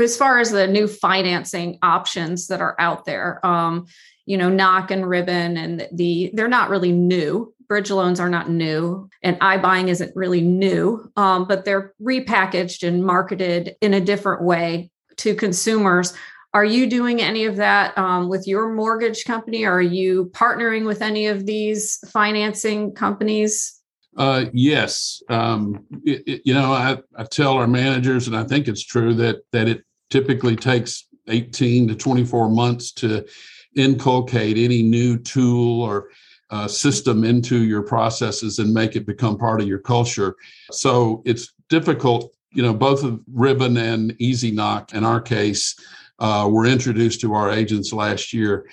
as 0.00 0.16
far 0.16 0.38
as 0.38 0.50
the 0.50 0.66
new 0.66 0.88
financing 0.88 1.78
options 1.83 2.47
that 2.47 2.62
are 2.62 2.75
out 2.78 3.04
there. 3.04 3.45
Um, 3.45 3.87
you 4.25 4.38
know, 4.38 4.49
knock 4.49 4.90
and 4.90 5.07
ribbon, 5.07 5.59
and 5.59 5.87
the 5.92 6.30
they're 6.33 6.49
not 6.49 6.71
really 6.71 6.92
new. 6.92 7.54
Bridge 7.66 7.90
loans 7.90 8.21
are 8.21 8.30
not 8.30 8.49
new, 8.49 9.11
and 9.23 9.38
iBuying 9.40 9.88
isn't 9.88 10.16
really 10.16 10.40
new, 10.40 11.12
um, 11.14 11.47
but 11.47 11.66
they're 11.66 11.92
repackaged 12.02 12.88
and 12.88 13.04
marketed 13.04 13.76
in 13.83 13.92
a 13.92 14.00
different 14.00 14.42
way 14.42 14.90
to 15.18 15.35
consumers 15.35 16.14
are 16.54 16.64
you 16.64 16.88
doing 16.88 17.20
any 17.20 17.44
of 17.44 17.56
that 17.56 17.96
um, 17.98 18.28
with 18.28 18.46
your 18.46 18.72
mortgage 18.72 19.24
company? 19.24 19.64
Are 19.64 19.82
you 19.82 20.30
partnering 20.34 20.86
with 20.86 21.02
any 21.02 21.26
of 21.26 21.44
these 21.44 21.98
financing 22.10 22.92
companies? 22.92 23.80
Uh, 24.16 24.46
yes. 24.52 25.22
Um, 25.28 25.84
it, 26.04 26.22
it, 26.26 26.42
you 26.44 26.54
know, 26.54 26.72
I, 26.72 26.98
I 27.16 27.24
tell 27.24 27.52
our 27.52 27.68
managers, 27.68 28.26
and 28.26 28.36
I 28.36 28.44
think 28.44 28.66
it's 28.66 28.84
true 28.84 29.14
that 29.14 29.36
that 29.52 29.68
it 29.68 29.84
typically 30.10 30.56
takes 30.56 31.06
18 31.28 31.88
to 31.88 31.94
24 31.94 32.48
months 32.48 32.92
to 32.92 33.26
inculcate 33.76 34.56
any 34.56 34.82
new 34.82 35.18
tool 35.18 35.82
or 35.82 36.08
uh, 36.50 36.66
system 36.66 37.24
into 37.24 37.62
your 37.62 37.82
processes 37.82 38.58
and 38.58 38.72
make 38.72 38.96
it 38.96 39.06
become 39.06 39.36
part 39.36 39.60
of 39.60 39.68
your 39.68 39.78
culture. 39.78 40.34
So 40.72 41.22
it's 41.26 41.52
difficult, 41.68 42.34
you 42.52 42.62
know, 42.62 42.72
both 42.72 43.04
of 43.04 43.20
Ribbon 43.30 43.76
and 43.76 44.16
Easy 44.18 44.50
Knock 44.50 44.94
in 44.94 45.04
our 45.04 45.20
case 45.20 45.76
uh, 46.18 46.48
were 46.50 46.66
introduced 46.66 47.20
to 47.20 47.34
our 47.34 47.50
agents 47.50 47.92
last 47.92 48.32
year. 48.32 48.68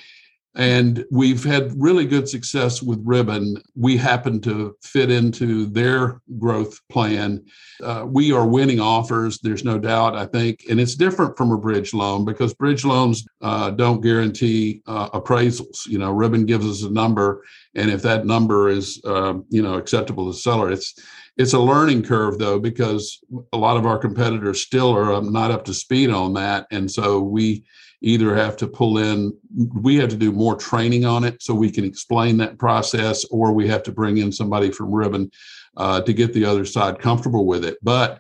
And 0.56 1.04
we've 1.12 1.44
had 1.44 1.74
really 1.76 2.06
good 2.06 2.30
success 2.30 2.82
with 2.82 3.02
Ribbon. 3.04 3.62
We 3.76 3.98
happen 3.98 4.40
to 4.42 4.76
fit 4.82 5.12
into 5.12 5.66
their 5.66 6.22
growth 6.40 6.80
plan. 6.90 7.46
Uh, 7.84 8.06
we 8.08 8.32
are 8.32 8.48
winning 8.48 8.80
offers, 8.80 9.40
there's 9.40 9.66
no 9.66 9.78
doubt, 9.78 10.16
I 10.16 10.26
think. 10.26 10.64
And 10.70 10.80
it's 10.80 10.96
different 10.96 11.36
from 11.36 11.52
a 11.52 11.58
bridge 11.58 11.94
loan 11.94 12.24
because 12.24 12.54
bridge 12.54 12.86
loans 12.86 13.28
uh, 13.42 13.72
don't 13.72 14.00
guarantee 14.00 14.82
uh, 14.88 15.10
appraisals. 15.10 15.86
You 15.88 16.00
know, 16.00 16.12
Ribbon 16.12 16.46
gives 16.46 16.66
us 16.66 16.84
a 16.84 16.92
number. 16.92 17.44
And 17.76 17.92
if 17.92 18.02
that 18.04 18.26
number 18.26 18.70
is, 18.70 19.02
um, 19.06 19.46
you 19.50 19.62
know, 19.62 19.74
acceptable 19.74 20.26
to 20.26 20.32
the 20.32 20.38
seller, 20.38 20.72
it's 20.72 20.94
it's 21.38 21.52
a 21.52 21.60
learning 21.60 22.04
curve 22.04 22.40
though, 22.40 22.60
because 22.60 23.20
a 23.52 23.58
lot 23.58 23.76
of 23.76 23.86
our 23.86 23.98
competitors 23.98 24.62
still 24.62 24.96
are 24.96 25.14
um, 25.14 25.34
not 25.34 25.52
up 25.52 25.66
to 25.66 25.74
speed 25.74 26.10
on 26.10 26.34
that. 26.36 26.66
And 26.72 26.90
so 26.90 27.20
we 27.20 27.66
either 28.06 28.36
have 28.36 28.56
to 28.56 28.68
pull 28.68 29.00
in, 29.00 29.36
we 29.82 29.96
have 29.96 30.10
to 30.10 30.16
do 30.16 30.32
more 30.32 30.56
training 30.56 31.06
on 31.06 31.24
it 31.24 31.42
so 31.42 31.56
we 31.56 31.72
can 31.72 31.84
explain 31.84 32.38
that 32.38 32.60
process, 32.60 33.26
or 33.26 33.52
we 33.52 33.68
have 33.68 33.82
to 33.82 33.92
bring 33.92 34.20
in 34.20 34.32
somebody 34.32 34.70
from 34.70 34.94
Ribbon 34.94 35.32
uh, 35.76 36.02
to 36.02 36.14
get 36.14 36.32
the 36.32 36.46
other 36.46 36.66
side 36.66 37.00
comfortable 37.00 37.48
with 37.48 37.66
it. 37.66 37.78
But 37.82 38.20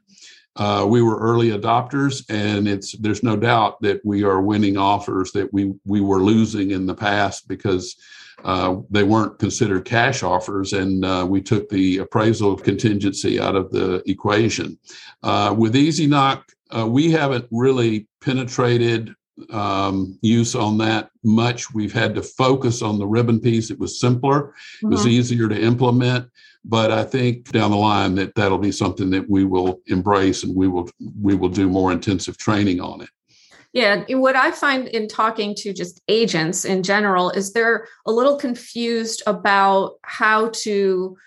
uh, 0.55 0.87
we 0.89 1.03
were 1.03 1.19
early 1.19 1.51
adopters, 1.51 2.25
and 2.29 2.67
it's 2.67 2.93
there's 2.93 3.21
no 3.21 3.35
doubt 3.35 3.79
that 3.81 4.03
we 4.03 4.23
are 4.23 4.41
winning 4.41 4.75
offers 4.75 5.31
that 5.33 5.53
we 5.53 5.73
we 5.85 6.01
were 6.01 6.23
losing 6.23 6.71
in 6.71 6.87
the 6.87 6.95
past 6.95 7.47
because 7.47 7.95
uh, 8.43 8.77
they 8.89 9.03
weren't 9.03 9.37
considered 9.37 9.85
cash 9.85 10.23
offers, 10.23 10.73
and 10.73 11.05
uh, 11.05 11.27
we 11.29 11.41
took 11.41 11.69
the 11.69 11.99
appraisal 11.99 12.55
contingency 12.55 13.39
out 13.39 13.55
of 13.55 13.69
the 13.71 14.01
equation. 14.09 14.79
Uh, 15.21 15.53
with 15.55 15.75
Easy 15.75 16.07
Knock, 16.07 16.43
uh, 16.75 16.87
we 16.87 17.11
haven't 17.11 17.45
really 17.51 18.07
penetrated 18.21 19.13
um, 19.49 20.17
use 20.21 20.55
on 20.55 20.77
that 20.79 21.09
much. 21.23 21.73
We've 21.73 21.93
had 21.93 22.15
to 22.15 22.21
focus 22.21 22.81
on 22.81 22.99
the 22.99 23.07
ribbon 23.07 23.39
piece. 23.39 23.69
It 23.69 23.79
was 23.79 23.99
simpler, 23.99 24.41
mm-hmm. 24.43 24.87
it 24.87 24.91
was 24.91 25.01
mm-hmm. 25.01 25.09
easier 25.09 25.47
to 25.49 25.59
implement. 25.59 26.29
But 26.63 26.91
I 26.91 27.03
think 27.03 27.51
down 27.51 27.71
the 27.71 27.77
line 27.77 28.15
that 28.15 28.33
that'll 28.33 28.57
be 28.57 28.71
something 28.71 29.11
that 29.11 29.29
we 29.29 29.45
will 29.45 29.81
embrace, 29.85 30.43
and 30.43 30.55
we 30.55 30.67
will 30.67 30.89
we 31.21 31.35
will 31.35 31.49
do 31.49 31.69
more 31.69 31.91
intensive 31.91 32.37
training 32.37 32.81
on 32.81 33.01
it. 33.01 33.09
Yeah, 33.71 34.05
what 34.11 34.37
I 34.37 34.51
find 34.51 34.87
in 34.87 35.09
talking 35.09 35.53
to 35.55 35.73
just 35.73 36.01
agents 36.07 36.63
in 36.63 36.81
general 36.81 37.29
is 37.29 37.51
they're 37.51 37.87
a 38.05 38.11
little 38.11 38.37
confused 38.37 39.21
about 39.27 39.99
how 40.03 40.49
to 40.63 41.17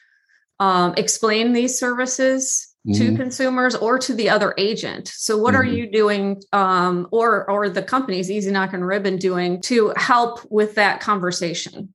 um, 0.59 0.95
explain 0.97 1.53
these 1.53 1.79
services. 1.79 2.68
To 2.95 3.17
consumers 3.17 3.75
or 3.75 3.99
to 3.99 4.15
the 4.15 4.31
other 4.31 4.55
agent. 4.59 5.09
So, 5.09 5.37
what 5.39 5.55
mm-hmm. 5.55 5.61
are 5.61 5.65
you 5.65 5.91
doing, 5.91 6.43
um, 6.53 7.09
or 7.11 7.49
or 7.51 7.69
the 7.69 7.83
companies 7.83 8.31
Easy 8.31 8.51
Knock 8.51 8.73
and 8.73 8.87
Ribbon 8.87 9.17
doing 9.17 9.61
to 9.63 9.93
help 9.97 10.41
with 10.51 10.75
that 10.77 11.01
conversation? 11.01 11.95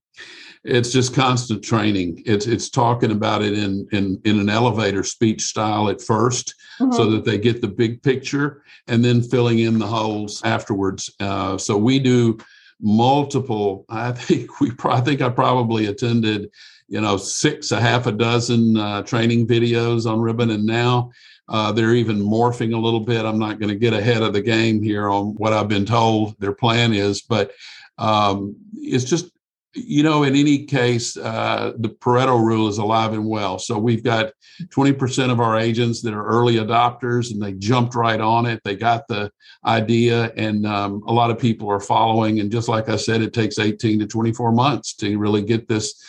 it's 0.64 0.92
just 0.92 1.14
constant 1.14 1.64
training. 1.64 2.24
It's 2.26 2.48
it's 2.48 2.70
talking 2.70 3.12
about 3.12 3.42
it 3.42 3.54
in 3.54 3.88
in 3.92 4.22
in 4.24 4.40
an 4.40 4.50
elevator 4.50 5.04
speech 5.04 5.44
style 5.44 5.90
at 5.90 5.98
1st 5.98 6.54
mm-hmm. 6.80 6.92
so 6.94 7.10
that 7.12 7.26
they 7.26 7.38
get 7.38 7.62
the 7.62 7.68
big 7.68 8.02
picture, 8.02 8.64
and 8.88 9.04
then 9.04 9.22
filling 9.22 9.60
in 9.60 9.78
the 9.78 9.88
holes 9.88 10.42
afterwards. 10.44 11.14
Uh, 11.20 11.58
so 11.58 11.78
we 11.78 12.00
do 12.00 12.38
multiple. 12.80 13.86
I 13.90 14.12
think 14.14 14.60
we. 14.62 14.72
I 14.86 15.02
think 15.02 15.22
I 15.22 15.30
probably 15.30 15.88
attended, 15.88 16.50
you 16.88 17.02
know, 17.02 17.18
six 17.18 17.72
a 17.72 17.80
half 17.80 18.08
a 18.08 18.12
dozen 18.12 18.78
uh, 18.78 19.02
training 19.04 19.48
videos 19.48 20.10
on 20.10 20.22
Ribbon, 20.22 20.52
and 20.52 20.66
now. 20.66 21.12
Uh, 21.50 21.74
they're 21.74 21.94
even 21.94 22.18
morphing 22.22 22.74
a 22.74 22.80
little 22.80 23.02
bit. 23.02 23.26
I'm 23.26 23.38
not 23.38 23.60
going 23.60 23.68
to 23.68 23.76
get 23.76 23.92
ahead 23.92 24.24
of 24.24 24.32
the 24.32 24.42
game 24.42 24.82
here 24.82 25.10
on 25.10 25.36
what 25.36 25.52
I've 25.52 25.68
been 25.68 25.86
told 25.86 26.40
their 26.40 26.54
plan 26.54 26.94
is, 26.94 27.22
but 27.22 27.52
um, 27.98 28.56
it's 28.74 29.04
just 29.04 29.30
you 29.76 30.04
know, 30.04 30.24
in 30.24 30.36
any 30.36 30.66
case, 30.66 31.18
uh, 31.18 31.74
the 31.78 31.90
Pareto 31.90 32.40
rule 32.40 32.68
is 32.68 32.78
alive 32.78 33.14
and 33.14 33.28
well. 33.28 33.58
So 33.58 33.78
we've 33.78 34.04
got 34.04 34.34
20% 34.66 35.32
of 35.32 35.40
our 35.40 35.58
agents 35.58 36.02
that 36.04 36.14
are 36.14 36.26
early 36.26 36.56
adopters 36.56 37.32
and 37.32 37.42
they 37.42 37.54
jumped 37.54 37.96
right 37.96 38.22
on 38.22 38.46
it. 38.46 38.62
They 38.64 38.76
got 38.76 39.08
the 39.08 39.32
idea, 39.66 40.32
and 40.38 40.68
um, 40.68 41.04
a 41.08 41.14
lot 41.14 41.32
of 41.32 41.40
people 41.40 41.70
are 41.72 41.80
following. 41.80 42.40
And 42.40 42.52
just 42.52 42.70
like 42.70 42.88
I 42.88 42.98
said, 42.98 43.22
it 43.22 43.34
takes 43.34 43.58
18 43.58 44.00
to 44.00 44.08
24 44.08 44.52
months 44.52 44.94
to 44.96 45.18
really 45.18 45.42
get 45.42 45.68
this 45.68 46.04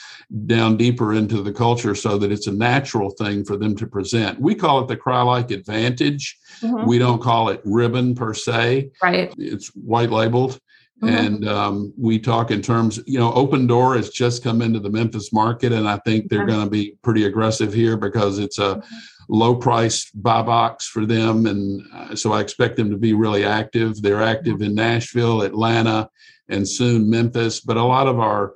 down 0.46 0.76
deeper 0.76 1.14
into 1.14 1.42
the 1.42 1.52
culture 1.52 1.94
so 1.94 2.18
that 2.18 2.32
it's 2.32 2.46
a 2.46 2.52
natural 2.52 3.10
thing 3.10 3.44
for 3.44 3.56
them 3.56 3.76
to 3.76 3.86
present. 3.86 4.40
We 4.40 4.54
call 4.54 4.80
it 4.80 4.88
the 4.88 4.96
Crye-Leike 4.96 5.50
Advantage. 5.50 6.38
Mm-hmm. 6.60 6.86
We 6.86 6.98
don't 6.98 7.22
call 7.22 7.48
it 7.48 7.60
ribbon 7.64 8.14
per 8.14 8.34
se. 8.34 8.90
Right. 9.02 9.34
It's 9.38 9.68
white 9.68 10.10
labeled. 10.10 10.60
Mm-hmm. 11.02 11.26
And 11.26 11.48
um, 11.48 11.92
we 11.98 12.18
talk 12.18 12.50
in 12.50 12.62
terms, 12.62 13.00
you 13.06 13.18
know, 13.18 13.32
Opendoor 13.32 13.96
has 13.96 14.10
just 14.10 14.44
come 14.44 14.62
into 14.62 14.78
the 14.78 14.90
Memphis 14.90 15.32
market, 15.32 15.72
and 15.72 15.88
I 15.88 15.98
think 15.98 16.28
they're 16.28 16.40
mm-hmm. 16.40 16.48
going 16.48 16.64
to 16.64 16.70
be 16.70 16.96
pretty 17.02 17.24
aggressive 17.24 17.74
here 17.74 17.96
because 17.96 18.38
it's 18.38 18.58
a 18.58 18.76
mm-hmm. 18.76 18.96
low 19.28 19.56
price 19.56 20.10
buy 20.12 20.42
box 20.42 20.86
for 20.86 21.04
them. 21.04 21.46
And 21.46 21.82
uh, 21.92 22.14
so 22.14 22.32
I 22.32 22.40
expect 22.40 22.76
them 22.76 22.90
to 22.90 22.96
be 22.96 23.12
really 23.12 23.44
active. 23.44 24.00
They're 24.00 24.22
active 24.22 24.62
in 24.62 24.74
Nashville, 24.74 25.42
Atlanta, 25.42 26.08
and 26.48 26.66
soon 26.66 27.10
Memphis. 27.10 27.60
But 27.60 27.76
a 27.76 27.82
lot 27.82 28.06
of 28.06 28.20
our 28.20 28.54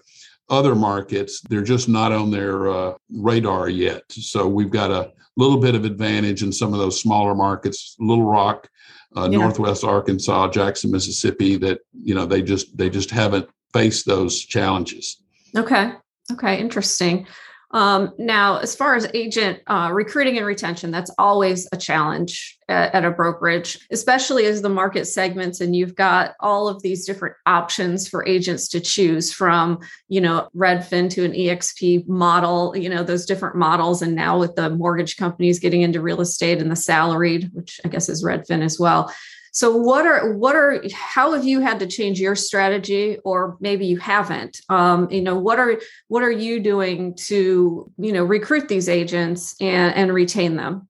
other 0.50 0.74
markets, 0.74 1.40
they're 1.42 1.62
just 1.62 1.88
not 1.88 2.12
on 2.12 2.30
their 2.30 2.68
uh, 2.68 2.94
radar 3.10 3.68
yet. 3.68 4.02
So 4.10 4.46
we've 4.46 4.70
got 4.70 4.90
a 4.90 5.12
little 5.36 5.58
bit 5.58 5.74
of 5.74 5.84
advantage 5.84 6.42
in 6.42 6.52
some 6.52 6.72
of 6.72 6.78
those 6.78 7.00
smaller 7.00 7.34
markets, 7.34 7.96
Little 7.98 8.24
Rock, 8.24 8.68
uh, 9.16 9.28
yeah. 9.30 9.38
Northwest 9.38 9.84
Arkansas, 9.84 10.48
Jackson, 10.48 10.90
Mississippi. 10.90 11.56
That 11.56 11.80
you 11.92 12.14
know 12.14 12.26
they 12.26 12.42
just 12.42 12.76
they 12.76 12.90
just 12.90 13.10
haven't 13.10 13.48
faced 13.72 14.06
those 14.06 14.44
challenges. 14.44 15.22
Okay. 15.56 15.92
Okay. 16.32 16.58
Interesting. 16.60 17.26
Um, 17.70 18.14
now, 18.18 18.58
as 18.58 18.74
far 18.74 18.94
as 18.94 19.06
agent 19.12 19.60
uh, 19.66 19.90
recruiting 19.92 20.38
and 20.38 20.46
retention, 20.46 20.90
that's 20.90 21.10
always 21.18 21.68
a 21.70 21.76
challenge 21.76 22.56
at, 22.66 22.94
at, 22.94 23.04
a 23.04 23.10
brokerage, 23.10 23.78
especially 23.90 24.46
as 24.46 24.62
the 24.62 24.70
market 24.70 25.04
segments 25.04 25.60
and 25.60 25.76
you've 25.76 25.94
got 25.94 26.34
all 26.40 26.68
of 26.68 26.80
these 26.82 27.04
different 27.04 27.34
options 27.44 28.08
for 28.08 28.26
agents 28.26 28.68
to 28.68 28.80
choose 28.80 29.30
from, 29.30 29.80
you 30.08 30.20
know, 30.20 30.48
Redfin 30.56 31.10
to 31.10 31.24
an 31.26 31.32
EXP 31.32 32.08
model, 32.08 32.74
you 32.74 32.88
know, 32.88 33.02
those 33.02 33.26
different 33.26 33.56
models. 33.56 34.00
And 34.00 34.14
now 34.14 34.38
with 34.38 34.54
the 34.54 34.70
mortgage 34.70 35.18
companies 35.18 35.58
getting 35.58 35.82
into 35.82 36.00
real 36.00 36.22
estate 36.22 36.62
and 36.62 36.70
the 36.70 36.76
salaried, 36.76 37.50
which 37.52 37.80
I 37.84 37.88
guess 37.88 38.08
is 38.08 38.24
Redfin 38.24 38.62
as 38.62 38.78
well. 38.78 39.12
So 39.58 39.76
what 39.76 40.06
are 40.06 40.34
what 40.34 40.54
are 40.54 40.80
how 40.94 41.32
have 41.32 41.44
you 41.44 41.58
had 41.58 41.80
to 41.80 41.88
change 41.88 42.20
your 42.20 42.36
strategy 42.36 43.18
or 43.24 43.56
maybe 43.58 43.86
you 43.86 43.96
haven't? 43.96 44.60
Um, 44.68 45.10
you 45.10 45.20
know, 45.20 45.36
what 45.36 45.58
are 45.58 45.80
what 46.06 46.22
are 46.22 46.30
you 46.30 46.60
doing 46.60 47.16
to, 47.26 47.90
you 47.98 48.12
know, 48.12 48.22
recruit 48.22 48.68
these 48.68 48.88
agents 48.88 49.56
and, 49.60 49.92
and 49.96 50.14
retain 50.14 50.54
them? 50.54 50.86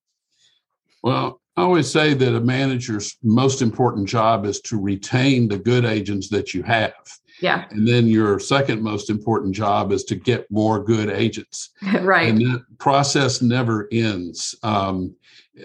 Well, 1.03 1.41
I 1.57 1.63
always 1.63 1.91
say 1.91 2.13
that 2.13 2.37
a 2.37 2.41
manager's 2.41 3.17
most 3.23 3.63
important 3.63 4.07
job 4.07 4.45
is 4.45 4.61
to 4.61 4.79
retain 4.79 5.49
the 5.49 5.59
good 5.59 5.87
agents 5.87 6.29
that 6.29 6.53
you 6.53 6.63
have. 6.65 6.93
Yeah. 7.41 7.65
And 7.71 7.89
then 7.89 8.07
your 8.07 8.39
second 8.39 8.83
most 8.83 9.09
important 9.09 9.55
job 9.55 9.93
is 9.93 10.05
to 10.05 10.15
get 10.15 10.51
more 10.51 10.85
good 10.85 11.09
agents. 11.09 11.71
right. 12.03 12.29
And 12.29 12.41
that 12.43 12.67
process 12.79 13.41
never 13.41 13.89
ends. 13.93 14.55
Um, 14.63 15.15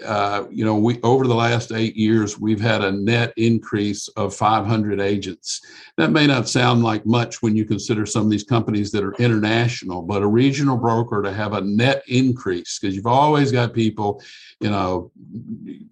uh, 0.02 0.44
you 0.50 0.64
know, 0.64 0.76
we 0.76 1.00
over 1.02 1.26
the 1.26 1.34
last 1.34 1.72
eight 1.72 1.96
years, 1.96 2.38
we've 2.38 2.60
had 2.60 2.82
a 2.82 2.92
net 2.92 3.32
increase 3.36 4.08
of 4.08 4.34
500 4.34 5.00
agents. 5.00 5.60
That 5.96 6.10
may 6.10 6.26
not 6.26 6.48
sound 6.48 6.82
like 6.82 7.06
much 7.06 7.42
when 7.42 7.54
you 7.54 7.64
consider 7.64 8.06
some 8.06 8.24
of 8.24 8.30
these 8.30 8.44
companies 8.44 8.90
that 8.92 9.04
are 9.04 9.14
international, 9.14 10.02
but 10.02 10.22
a 10.22 10.26
regional 10.26 10.76
broker 10.76 11.22
to 11.22 11.32
have 11.32 11.52
a 11.52 11.60
net 11.60 12.02
increase 12.08 12.78
because 12.78 12.96
you've 12.96 13.06
always 13.06 13.52
got 13.52 13.74
people, 13.74 14.22
you 14.60 14.70
know, 14.70 15.12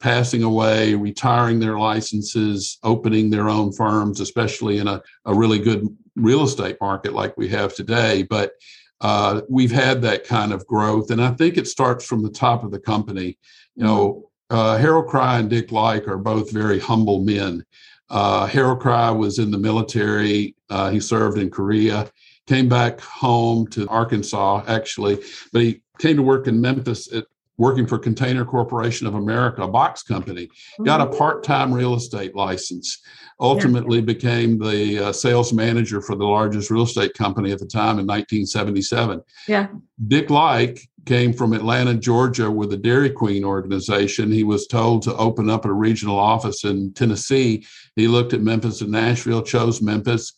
passing 0.01 0.43
away, 0.43 0.95
retiring 0.95 1.61
their 1.61 1.79
licenses, 1.79 2.79
opening 2.83 3.31
their 3.31 3.49
own 3.49 3.73
firms, 3.73 4.21
especially 4.21 4.79
in 4.79 4.89
a, 4.89 5.03
a 5.27 5.35
really 5.35 5.59
good 5.59 5.87
real 6.17 6.45
estate 6.45 6.77
market 6.81 7.13
like 7.13 7.37
we 7.37 7.49
have 7.49 7.75
today. 7.75 8.23
But 8.23 8.53
uh, 9.01 9.41
we've 9.49 9.73
had 9.73 10.01
that 10.03 10.25
kind 10.25 10.53
of 10.53 10.67
growth, 10.67 11.11
and 11.11 11.21
I 11.21 11.33
think 11.33 11.57
it 11.57 11.67
starts 11.67 12.05
from 12.05 12.23
the 12.23 12.31
top 12.31 12.63
of 12.63 12.71
the 12.71 12.79
company 12.79 13.37
you 13.77 13.85
know, 13.85 14.31
uh, 14.51 14.77
Harold 14.77 15.07
Crye 15.07 15.41
and 15.41 15.51
Dick 15.51 15.69
Leike 15.69 16.07
are 16.07 16.19
both 16.19 16.53
very 16.53 16.79
humble 16.79 17.21
men. 17.21 17.65
Uh, 18.11 18.47
Harold 18.47 18.81
Crye 18.81 19.17
was 19.17 19.39
in 19.39 19.51
the 19.51 19.59
military. 19.59 20.55
Uh, 20.69 20.91
he 20.91 21.01
served 21.01 21.39
in 21.39 21.51
Korea, 21.51 22.11
came 22.47 22.69
back 22.69 23.01
home 23.01 23.67
to 23.69 23.89
Arkansas, 23.89 24.65
actually, 24.67 25.19
but 25.53 25.63
he 25.63 25.81
came 25.99 26.17
to 26.17 26.23
work 26.23 26.47
in 26.47 26.61
Memphis 26.61 27.11
at 27.13 27.25
working 27.59 27.87
for 27.87 27.99
Container 27.99 28.45
Corporation 28.45 29.07
of 29.07 29.15
America, 29.15 29.63
a 29.63 29.69
box 29.69 30.03
company, 30.03 30.49
got 30.85 31.01
a 31.01 31.05
mm-hmm. 31.05 31.17
part-time 31.17 31.73
real 31.73 31.95
estate 31.95 32.35
license, 32.35 32.99
ultimately 33.41 33.99
yeah. 33.99 34.05
became 34.05 34.59
the 34.59 35.07
uh, 35.07 35.13
sales 35.13 35.53
manager 35.53 36.01
for 36.01 36.17
the 36.17 36.25
largest 36.25 36.71
real 36.71 36.83
estate 36.83 37.15
company 37.15 37.53
at 37.53 37.59
the 37.59 37.67
time 37.67 37.99
in 37.99 38.07
1977. 38.07 39.23
Yeah. 39.47 39.69
Dick 40.09 40.29
Leike 40.29 40.87
came 41.05 41.33
from 41.33 41.53
Atlanta, 41.53 41.95
Georgia 41.95 42.51
with 42.51 42.71
the 42.71 42.77
Dairy 42.77 43.11
Queen 43.11 43.45
organization. 43.45 44.31
He 44.31 44.45
was 44.45 44.67
told 44.67 45.03
to 45.03 45.17
open 45.17 45.51
up 45.51 45.65
a 45.65 45.73
regional 45.73 46.19
office 46.19 46.65
in 46.65 46.93
Tennessee. 46.93 47.67
He 47.97 48.09
looked 48.09 48.33
at 48.33 48.43
Memphis 48.43 48.81
and 48.81 48.91
Nashville, 48.91 49.43
chose 49.43 49.83
Memphis, 49.83 50.33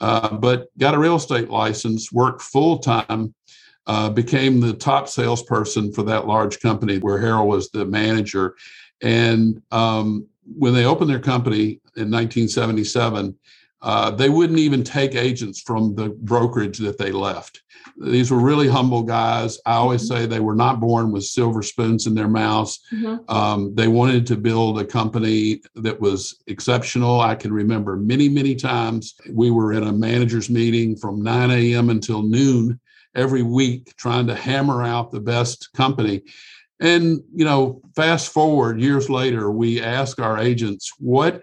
uh, 0.00 0.36
but 0.36 0.68
got 0.78 0.94
a 0.94 0.98
real 0.98 1.16
estate 1.16 1.50
license, 1.50 2.12
worked 2.12 2.42
full 2.42 2.78
time, 2.78 3.34
uh, 3.86 4.10
became 4.10 4.60
the 4.60 4.72
top 4.72 5.08
salesperson 5.08 5.92
for 5.92 6.02
that 6.04 6.26
large 6.26 6.60
company 6.60 6.98
where 6.98 7.18
Harold 7.18 7.48
was 7.48 7.70
the 7.70 7.84
manager. 7.84 8.54
And 9.02 9.60
um, 9.70 10.26
when 10.44 10.74
they 10.74 10.84
opened 10.84 11.10
their 11.10 11.20
company 11.20 11.80
in 11.96 12.10
1977, 12.10 13.36
uh, 13.84 14.10
they 14.10 14.30
wouldn't 14.30 14.58
even 14.58 14.82
take 14.82 15.14
agents 15.14 15.60
from 15.60 15.94
the 15.94 16.08
brokerage 16.08 16.78
that 16.78 16.96
they 16.96 17.12
left. 17.12 17.62
These 17.98 18.30
were 18.30 18.38
really 18.38 18.66
humble 18.66 19.02
guys. 19.02 19.58
I 19.66 19.74
always 19.74 20.08
mm-hmm. 20.08 20.22
say 20.22 20.26
they 20.26 20.40
were 20.40 20.54
not 20.54 20.80
born 20.80 21.12
with 21.12 21.24
silver 21.24 21.62
spoons 21.62 22.06
in 22.06 22.14
their 22.14 22.28
mouths. 22.28 22.80
Mm-hmm. 22.90 23.30
Um, 23.30 23.74
they 23.74 23.88
wanted 23.88 24.26
to 24.28 24.36
build 24.36 24.80
a 24.80 24.86
company 24.86 25.60
that 25.76 26.00
was 26.00 26.42
exceptional. 26.46 27.20
I 27.20 27.34
can 27.34 27.52
remember 27.52 27.96
many, 27.96 28.26
many 28.26 28.54
times 28.54 29.14
we 29.30 29.50
were 29.50 29.74
in 29.74 29.82
a 29.82 29.92
manager's 29.92 30.48
meeting 30.48 30.96
from 30.96 31.22
9 31.22 31.50
a.m. 31.50 31.90
until 31.90 32.22
noon 32.22 32.80
every 33.14 33.42
week 33.42 33.94
trying 33.98 34.26
to 34.28 34.34
hammer 34.34 34.82
out 34.82 35.12
the 35.12 35.20
best 35.20 35.74
company. 35.74 36.22
And, 36.80 37.22
you 37.34 37.44
know, 37.44 37.82
fast 37.94 38.32
forward 38.32 38.80
years 38.80 39.10
later, 39.10 39.50
we 39.50 39.82
ask 39.82 40.18
our 40.20 40.38
agents, 40.38 40.90
what, 40.98 41.42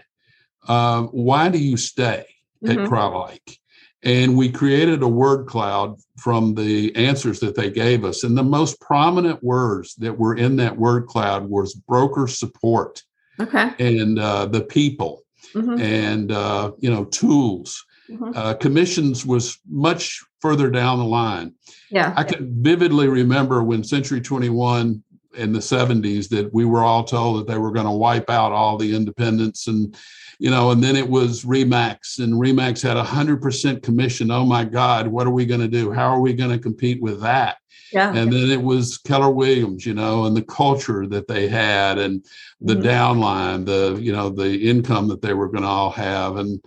uh, 0.68 1.04
why 1.04 1.50
do 1.50 1.58
you 1.58 1.78
stay 1.78 2.26
at 2.66 2.78
mm-hmm. 2.78 2.94
Crye-Leike? 2.94 3.58
And 4.04 4.36
we 4.36 4.52
created 4.52 5.04
a 5.04 5.08
word 5.08 5.46
cloud 5.46 6.00
from 6.18 6.56
the 6.56 6.96
answers 6.96 7.40
that 7.42 7.56
they 7.56 7.70
gave 7.70 8.04
us. 8.04 8.24
And 8.24 8.36
the 8.36 8.44
most 8.44 8.82
prominent 8.82 9.44
words 9.44 9.94
that 9.96 10.18
were 10.18 10.36
in 10.36 10.56
that 10.56 10.76
word 10.76 11.06
cloud 11.06 11.48
was 11.48 11.76
broker 11.76 12.28
support. 12.28 13.04
Okay. 13.40 13.72
And 13.78 14.18
uh, 14.18 14.48
the 14.48 14.62
people 14.62 15.24
mm-hmm. 15.54 15.80
and, 15.80 16.32
uh, 16.32 16.72
you 16.80 16.90
know, 16.90 17.06
tools. 17.06 17.86
Mm-hmm. 18.10 18.32
Uh, 18.36 18.54
commissions 18.56 19.26
was 19.26 19.60
much 19.70 20.22
further 20.40 20.70
down 20.70 21.00
the 21.00 21.06
line. 21.06 21.54
Yeah. 21.90 22.14
I 22.18 22.24
can 22.24 22.62
vividly 22.64 23.08
remember 23.08 23.64
when 23.64 23.84
Century 23.84 24.22
21 24.22 25.04
in 25.38 25.54
the 25.54 25.60
70s 25.60 26.28
that 26.30 26.54
we 26.54 26.66
were 26.66 26.84
all 26.84 27.04
told 27.04 27.40
that 27.40 27.52
they 27.52 27.58
were 27.58 27.72
going 27.72 27.86
to 27.86 27.92
wipe 27.92 28.30
out 28.30 28.52
all 28.52 28.78
the 28.78 28.96
independents 28.96 29.68
and 29.68 29.96
you 30.42 30.50
know 30.50 30.72
and 30.72 30.84
then 30.84 30.96
it 30.96 31.08
was 31.08 31.46
RE/MAX 31.46 32.18
and 32.18 32.40
RE/MAX 32.40 32.82
had 32.82 32.98
a 32.98 33.04
100% 33.04 33.84
commission 33.84 34.32
oh 34.32 34.44
my 34.44 34.64
god 34.66 35.08
what 35.08 35.28
are 35.28 35.32
we 35.32 35.46
going 35.46 35.62
to 35.62 35.68
do 35.68 35.92
how 35.92 36.10
are 36.10 36.20
we 36.20 36.34
going 36.34 36.50
to 36.50 36.58
compete 36.58 37.00
with 37.00 37.22
that 37.22 37.58
yeah. 37.94 38.10
and 38.10 38.34
then 38.34 38.50
it 38.50 38.62
was 38.62 38.98
keller 38.98 39.30
williams 39.30 39.86
you 39.86 39.94
know 39.94 40.26
and 40.26 40.36
the 40.36 40.42
culture 40.42 41.06
that 41.06 41.28
they 41.28 41.48
had 41.48 42.00
and 42.00 42.26
the 42.60 42.74
mm-hmm. 42.74 42.88
downline 42.88 43.66
the 43.68 44.02
you 44.02 44.12
know 44.12 44.30
the 44.30 44.68
income 44.68 45.08
that 45.08 45.22
they 45.22 45.36
were 45.36 45.48
going 45.48 45.62
to 45.62 45.70
all 45.70 45.92
have 45.92 46.38
and 46.38 46.60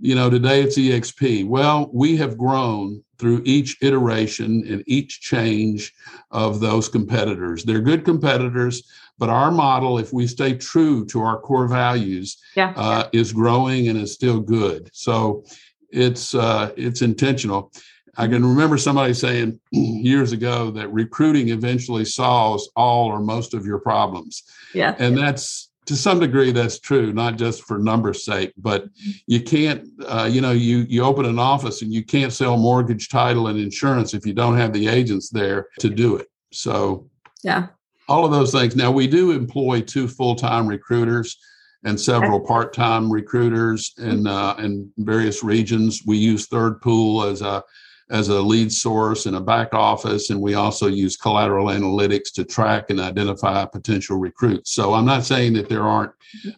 you 0.00 0.16
know 0.16 0.28
today 0.28 0.60
it's 0.60 0.76
exp 0.76 1.46
well 1.46 1.88
we 1.92 2.16
have 2.16 2.36
grown 2.36 3.00
through 3.20 3.42
each 3.44 3.76
iteration 3.82 4.64
and 4.66 4.82
each 4.86 5.20
change 5.20 5.92
of 6.30 6.58
those 6.58 6.88
competitors. 6.88 7.62
They're 7.64 7.82
good 7.82 8.02
competitors, 8.02 8.82
but 9.20 9.28
our 9.28 9.50
model, 9.50 9.98
if 9.98 10.14
we 10.14 10.26
stay 10.26 10.54
true 10.54 11.04
to 11.04 11.20
our 11.20 11.38
core 11.38 11.68
values, 11.68 12.38
yeah. 12.56 12.72
uh, 12.74 13.06
is 13.12 13.34
growing 13.34 13.88
and 13.88 13.98
is 13.98 14.14
still 14.14 14.40
good. 14.40 14.88
So 14.94 15.44
it's 15.90 16.34
uh, 16.34 16.72
it's 16.76 17.02
intentional. 17.02 17.70
I 18.16 18.26
can 18.26 18.44
remember 18.44 18.78
somebody 18.78 19.12
saying 19.12 19.60
years 19.70 20.32
ago 20.32 20.70
that 20.70 20.90
recruiting 20.90 21.50
eventually 21.50 22.06
solves 22.06 22.70
all 22.74 23.08
or 23.08 23.20
most 23.20 23.52
of 23.52 23.66
your 23.66 23.78
problems. 23.78 24.42
Yeah. 24.74 24.96
And 24.98 25.16
that's 25.16 25.70
to 25.84 25.96
some 25.96 26.20
degree 26.20 26.52
that's 26.52 26.78
true 26.78 27.12
not 27.12 27.36
just 27.36 27.64
for 27.64 27.76
numbers 27.76 28.24
sake 28.24 28.52
but 28.56 28.84
you 29.26 29.40
can't 29.42 29.88
uh, 30.06 30.28
you 30.30 30.40
know 30.40 30.52
you 30.52 30.86
you 30.88 31.02
open 31.02 31.24
an 31.24 31.38
office 31.38 31.82
and 31.82 31.92
you 31.92 32.04
can't 32.04 32.32
sell 32.32 32.56
mortgage 32.56 33.08
title 33.08 33.48
and 33.48 33.58
insurance 33.58 34.14
if 34.14 34.24
you 34.24 34.32
don't 34.32 34.56
have 34.56 34.72
the 34.72 34.86
agents 34.86 35.30
there 35.30 35.66
to 35.80 35.90
do 35.90 36.14
it 36.14 36.28
so 36.52 37.08
yeah 37.42 37.66
all 38.10 38.24
of 38.24 38.30
those 38.30 38.52
things 38.52 38.76
now 38.76 38.90
we 38.90 39.06
do 39.06 39.30
employ 39.30 39.80
two 39.80 40.06
full-time 40.06 40.66
recruiters 40.66 41.38
and 41.84 41.98
several 41.98 42.38
part-time 42.40 43.10
recruiters 43.10 43.94
in 43.98 44.26
uh, 44.26 44.54
in 44.58 44.92
various 44.98 45.42
regions 45.42 46.02
we 46.06 46.18
use 46.18 46.46
third 46.46 46.80
pool 46.82 47.24
as 47.24 47.40
a 47.40 47.62
as 48.10 48.28
a 48.28 48.40
lead 48.40 48.72
source 48.72 49.26
in 49.26 49.36
a 49.36 49.40
back 49.40 49.72
office, 49.72 50.30
and 50.30 50.40
we 50.40 50.54
also 50.54 50.88
use 50.88 51.16
collateral 51.16 51.66
analytics 51.66 52.32
to 52.34 52.44
track 52.44 52.90
and 52.90 53.00
identify 53.00 53.64
potential 53.64 54.18
recruits. 54.18 54.72
So 54.72 54.94
I'm 54.94 55.06
not 55.06 55.24
saying 55.24 55.52
that 55.54 55.68
there 55.68 55.84
aren't 55.84 56.12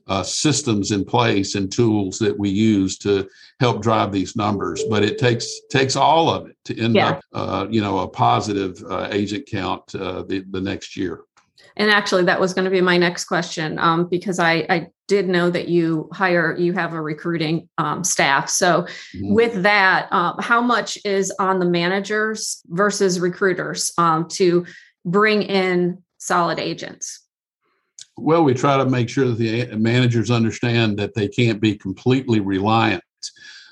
uh, 0.06 0.22
systems 0.22 0.90
in 0.90 1.04
place 1.04 1.54
and 1.54 1.70
tools 1.70 2.18
that 2.18 2.38
we 2.38 2.48
use 2.48 2.96
to 2.98 3.28
help 3.60 3.82
drive 3.82 4.12
these 4.12 4.34
numbers, 4.34 4.82
but 4.88 5.04
it 5.04 5.18
takes 5.18 5.46
takes 5.70 5.94
all 5.94 6.30
of 6.30 6.46
it 6.46 6.56
to 6.64 6.80
end 6.80 6.96
yeah. 6.96 7.08
up, 7.10 7.24
uh, 7.34 7.66
you 7.70 7.80
know, 7.82 8.00
a 8.00 8.08
positive 8.08 8.82
uh, 8.90 9.08
agent 9.10 9.46
count 9.46 9.94
uh, 9.94 10.22
the 10.22 10.44
the 10.50 10.60
next 10.60 10.96
year. 10.96 11.20
And 11.76 11.90
actually, 11.90 12.24
that 12.24 12.40
was 12.40 12.54
going 12.54 12.64
to 12.64 12.70
be 12.70 12.80
my 12.80 12.98
next 12.98 13.24
question 13.24 13.78
um, 13.78 14.08
because 14.08 14.38
I, 14.38 14.66
I, 14.68 14.86
did 15.08 15.28
know 15.28 15.50
that 15.50 15.68
you 15.68 16.08
hire, 16.10 16.56
you 16.56 16.72
have 16.72 16.94
a 16.94 17.02
recruiting 17.02 17.68
um, 17.76 18.02
staff. 18.02 18.48
So, 18.48 18.82
mm-hmm. 19.14 19.34
with 19.34 19.62
that, 19.62 20.08
uh, 20.10 20.40
how 20.40 20.62
much 20.62 20.96
is 21.04 21.30
on 21.38 21.58
the 21.58 21.66
managers 21.66 22.62
versus 22.68 23.20
recruiters 23.20 23.92
um, 23.98 24.26
to 24.28 24.64
bring 25.04 25.42
in 25.42 26.02
solid 26.16 26.58
agents? 26.58 27.22
Well, 28.16 28.44
we 28.44 28.54
try 28.54 28.76
to 28.76 28.86
make 28.86 29.08
sure 29.08 29.26
that 29.26 29.36
the 29.36 29.76
managers 29.76 30.30
understand 30.30 30.98
that 30.98 31.14
they 31.14 31.28
can't 31.28 31.60
be 31.60 31.76
completely 31.76 32.40
reliant 32.40 33.02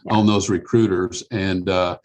yeah. 0.07 0.15
on 0.15 0.27
those 0.27 0.49
recruiters. 0.49 1.23
And 1.31 1.69
uh, 1.69 1.99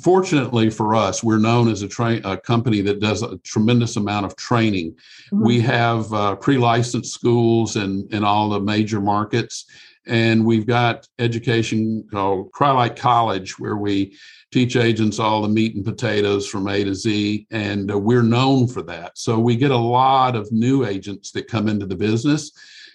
fortunately 0.00 0.70
for 0.70 0.94
us, 0.94 1.22
we're 1.22 1.38
known 1.38 1.68
as 1.68 1.82
a, 1.82 1.88
tra- 1.88 2.20
a, 2.24 2.36
company 2.36 2.80
that 2.82 3.00
does 3.00 3.22
a 3.22 3.38
tremendous 3.38 3.96
amount 3.96 4.26
of 4.26 4.36
training. 4.36 4.92
Mm-hmm. 4.92 5.44
We 5.44 5.60
have 5.60 6.12
uh, 6.12 6.36
pre-licensed 6.36 7.12
schools 7.12 7.76
in, 7.76 8.08
in 8.10 8.24
all 8.24 8.48
the 8.48 8.60
major 8.60 9.00
markets. 9.00 9.66
And 10.06 10.44
we've 10.44 10.66
got 10.66 11.08
education 11.18 12.06
called 12.10 12.52
Crye-Leike 12.52 12.96
College, 12.96 13.58
where 13.58 13.76
we 13.76 14.16
teach 14.52 14.76
agents 14.76 15.18
all 15.18 15.42
the 15.42 15.48
meat 15.48 15.74
and 15.74 15.84
potatoes 15.84 16.46
from 16.46 16.68
A 16.68 16.84
to 16.84 16.94
Z. 16.94 17.46
And 17.50 17.90
uh, 17.90 17.98
we're 17.98 18.22
known 18.22 18.68
for 18.68 18.82
that. 18.82 19.18
So 19.18 19.38
we 19.38 19.56
get 19.56 19.72
a 19.72 19.76
lot 19.76 20.36
of 20.36 20.50
new 20.52 20.86
agents 20.86 21.32
that 21.32 21.48
come 21.48 21.68
into 21.68 21.86
the 21.86 21.96
business. 21.96 22.52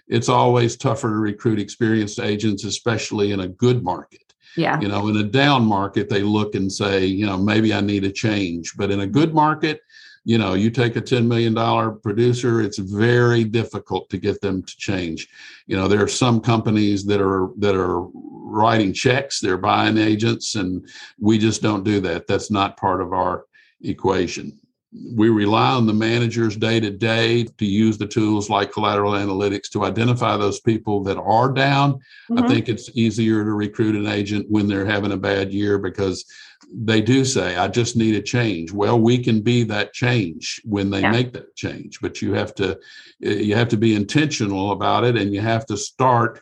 It's 0.08 0.30
always 0.30 0.78
tougher 0.78 1.10
to 1.10 1.16
recruit 1.16 1.60
experienced 1.60 2.20
agents, 2.20 2.64
especially 2.64 3.32
in 3.32 3.42
a 3.42 3.48
good 3.48 3.84
market. 3.84 4.31
Yeah. 4.58 4.80
You 4.80 4.88
know, 4.88 5.08
in 5.08 5.18
a 5.18 5.24
down 5.24 5.66
market, 5.66 6.10
they 6.10 6.24
look 6.24 6.56
and 6.56 6.72
say, 6.72 7.06
you 7.06 7.26
know, 7.26 7.38
maybe 7.38 7.74
I 7.74 7.82
need 7.82 8.04
a 8.04 8.12
change. 8.12 8.76
But 8.76 8.92
in 8.92 9.02
a 9.02 9.08
good 9.08 9.34
market, 9.34 9.82
you 10.24 10.38
know, 10.38 10.54
you 10.54 10.70
take 10.70 10.96
a 10.96 11.02
$10 11.02 11.26
million 11.26 11.56
producer, 12.02 12.62
it's 12.62 12.78
very 12.78 13.44
difficult 13.44 14.10
to 14.12 14.18
get 14.18 14.40
them 14.42 14.62
to 14.62 14.78
change. 14.78 15.28
You 15.66 15.78
know, 15.78 15.88
there 15.88 16.04
are 16.04 16.08
some 16.08 16.42
companies 16.42 17.06
that 17.06 17.22
are 17.22 17.50
that 17.58 17.76
are 17.76 18.02
writing 18.04 18.94
checks, 18.94 19.40
they're 19.40 19.58
buying 19.58 19.98
agents, 19.98 20.56
and 20.56 20.88
we 21.20 21.38
just 21.38 21.62
don't 21.62 21.84
do 21.84 22.00
that. 22.02 22.28
That's 22.28 22.52
not 22.52 22.78
part 22.78 23.02
of 23.02 23.14
our 23.14 23.46
equation 23.82 24.61
we 24.94 25.30
rely 25.30 25.72
on 25.72 25.88
the 25.88 25.94
managers 25.94 26.58
day 26.58 26.80
to 26.80 26.92
day 26.92 27.46
to 27.46 27.66
use 27.66 27.98
the 27.98 28.08
tools 28.08 28.50
like 28.50 28.74
collateral 28.74 29.14
analytics 29.14 29.70
to 29.70 29.86
identify 29.86 30.36
those 30.36 30.60
people 30.60 31.02
that 31.04 31.18
are 31.18 31.50
down. 31.52 31.94
Mm-hmm. 32.30 32.40
I 32.40 32.48
think 32.48 32.68
it's 32.68 32.90
easier 32.94 33.44
to 33.44 33.54
recruit 33.54 33.96
an 33.96 34.08
agent 34.08 34.48
when 34.50 34.68
they're 34.68 34.86
having 34.86 35.14
a 35.14 35.18
bad 35.18 35.54
year 35.54 35.78
because 35.78 36.26
they 36.74 37.02
do 37.02 37.24
say, 37.24 37.56
I 37.56 37.70
just 37.70 37.96
need 37.96 38.16
a 38.16 38.22
change. 38.22 38.72
Well, 38.72 39.00
we 39.00 39.18
can 39.18 39.42
be 39.42 39.64
that 39.66 39.94
change 39.94 40.62
when 40.66 40.90
they 40.90 41.02
yeah. 41.02 41.12
make 41.12 41.34
that 41.34 41.56
change, 41.56 42.00
but 42.02 42.22
you 42.22 42.34
have 42.34 42.54
to 42.56 42.78
you 43.20 43.56
have 43.56 43.70
to 43.70 43.78
be 43.78 43.96
intentional 43.96 44.72
about 44.72 45.06
it 45.06 45.16
and 45.16 45.34
you 45.34 45.42
have 45.42 45.66
to 45.68 45.78
start 45.78 46.42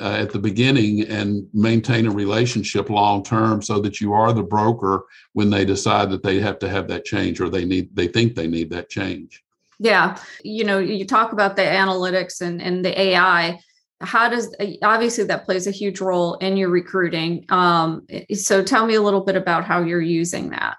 uh, 0.00 0.16
at 0.20 0.30
the 0.30 0.38
beginning 0.38 1.02
and 1.02 1.48
maintain 1.52 2.06
a 2.06 2.10
relationship 2.10 2.90
long 2.90 3.22
term 3.22 3.62
so 3.62 3.80
that 3.80 4.00
you 4.00 4.12
are 4.12 4.32
the 4.32 4.42
broker 4.42 5.04
when 5.32 5.50
they 5.50 5.64
decide 5.64 6.10
that 6.10 6.22
they 6.22 6.40
have 6.40 6.58
to 6.58 6.68
have 6.68 6.88
that 6.88 7.04
change 7.04 7.40
or 7.40 7.48
they 7.48 7.64
need 7.64 7.94
they 7.94 8.08
think 8.08 8.34
they 8.34 8.46
need 8.46 8.70
that 8.70 8.88
change. 8.88 9.42
Yeah. 9.78 10.18
You 10.42 10.64
know 10.64 10.78
you 10.78 11.06
talk 11.06 11.32
about 11.32 11.56
the 11.56 11.62
analytics 11.62 12.40
and, 12.40 12.60
and 12.60 12.84
the 12.84 12.98
ai 13.00 13.58
how 14.00 14.28
does 14.28 14.54
obviously 14.82 15.24
that 15.24 15.44
plays 15.44 15.66
a 15.66 15.70
huge 15.70 16.00
role 16.00 16.34
in 16.34 16.56
your 16.56 16.68
recruiting. 16.68 17.44
Um, 17.48 18.06
so 18.34 18.62
tell 18.62 18.86
me 18.86 18.94
a 18.94 19.02
little 19.02 19.22
bit 19.22 19.36
about 19.36 19.64
how 19.64 19.82
you're 19.82 20.00
using 20.00 20.50
that. 20.50 20.76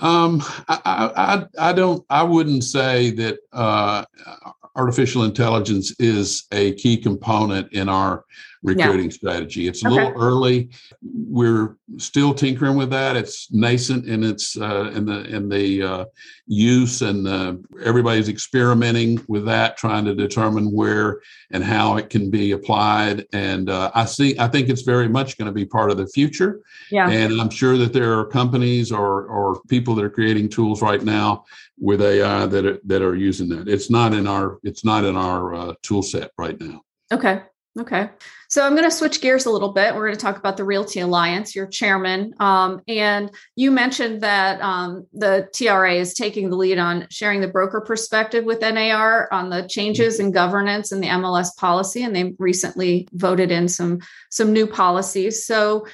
Um, 0.00 0.42
I, 0.68 0.80
I, 1.58 1.70
I 1.70 1.72
don't 1.72 2.04
I 2.08 2.22
wouldn't 2.22 2.64
say 2.64 3.10
that 3.10 3.38
uh, 3.52 4.04
artificial 4.76 5.24
intelligence 5.24 5.94
is 5.98 6.44
a 6.52 6.72
key 6.74 6.96
component 6.96 7.72
in 7.72 7.88
our 7.88 8.24
recruiting 8.62 9.06
yeah. 9.06 9.16
strategy. 9.16 9.68
It's 9.68 9.84
a 9.84 9.88
okay. 9.88 9.96
little 9.96 10.22
early. 10.22 10.70
We're 11.02 11.76
still 11.98 12.32
tinkering 12.32 12.76
with 12.76 12.90
that. 12.90 13.16
It's 13.16 13.50
nascent 13.50 14.06
in 14.06 14.22
its 14.22 14.56
uh, 14.56 14.92
in 14.94 15.04
the 15.04 15.24
in 15.24 15.48
the 15.48 15.82
uh, 15.82 16.04
use, 16.46 17.02
and 17.02 17.26
uh, 17.26 17.54
everybody's 17.84 18.28
experimenting 18.28 19.20
with 19.28 19.44
that, 19.46 19.76
trying 19.76 20.04
to 20.04 20.14
determine 20.14 20.72
where 20.72 21.20
and 21.50 21.64
how 21.64 21.96
it 21.96 22.08
can 22.10 22.30
be 22.30 22.52
applied. 22.52 23.26
And 23.32 23.68
uh, 23.68 23.90
I 23.94 24.04
see. 24.04 24.38
I 24.38 24.48
think 24.48 24.68
it's 24.68 24.82
very 24.82 25.08
much 25.08 25.36
going 25.38 25.46
to 25.46 25.52
be 25.52 25.64
part 25.64 25.90
of 25.90 25.96
the 25.96 26.06
future. 26.06 26.60
Yeah. 26.90 27.08
And 27.08 27.40
I'm 27.40 27.50
sure 27.50 27.76
that 27.78 27.92
there 27.92 28.18
are 28.18 28.26
companies 28.26 28.92
or 28.92 29.26
or 29.26 29.60
people 29.68 29.94
that 29.96 30.04
are 30.04 30.10
creating 30.10 30.48
tools 30.48 30.82
right 30.82 31.02
now 31.02 31.44
with 31.78 32.00
AI 32.00 32.46
that 32.46 32.64
are, 32.64 32.78
that 32.84 33.02
are 33.02 33.16
using 33.16 33.48
that. 33.48 33.68
It's 33.68 33.90
not 33.90 34.14
in 34.14 34.26
our 34.26 34.58
it's 34.62 34.84
not 34.84 35.04
in 35.04 35.16
our 35.16 35.54
uh, 35.54 35.74
tool 35.82 36.02
set 36.02 36.30
right 36.38 36.58
now. 36.60 36.82
Okay. 37.12 37.42
Okay. 37.80 38.10
So 38.48 38.66
I'm 38.66 38.72
going 38.72 38.88
to 38.88 38.94
switch 38.94 39.22
gears 39.22 39.46
a 39.46 39.50
little 39.50 39.72
bit. 39.72 39.94
We're 39.94 40.06
going 40.06 40.18
to 40.18 40.20
talk 40.20 40.36
about 40.36 40.58
the 40.58 40.64
Realty 40.64 41.00
Alliance, 41.00 41.56
your 41.56 41.66
chairman. 41.66 42.34
Um, 42.38 42.82
and 42.86 43.30
you 43.56 43.70
mentioned 43.70 44.20
that 44.20 44.60
um, 44.60 45.06
the 45.14 45.48
TRA 45.54 45.94
is 45.94 46.12
taking 46.12 46.50
the 46.50 46.56
lead 46.56 46.76
on 46.76 47.06
sharing 47.08 47.40
the 47.40 47.48
broker 47.48 47.80
perspective 47.80 48.44
with 48.44 48.60
NAR 48.60 49.32
on 49.32 49.48
the 49.48 49.66
changes 49.68 50.20
in 50.20 50.32
governance 50.32 50.92
and 50.92 51.02
the 51.02 51.08
MLS 51.08 51.56
policy. 51.56 52.02
And 52.02 52.14
they 52.14 52.34
recently 52.38 53.08
voted 53.12 53.50
in 53.50 53.68
some, 53.68 54.00
some 54.30 54.52
new 54.52 54.66
policies. 54.66 55.46
So 55.46 55.86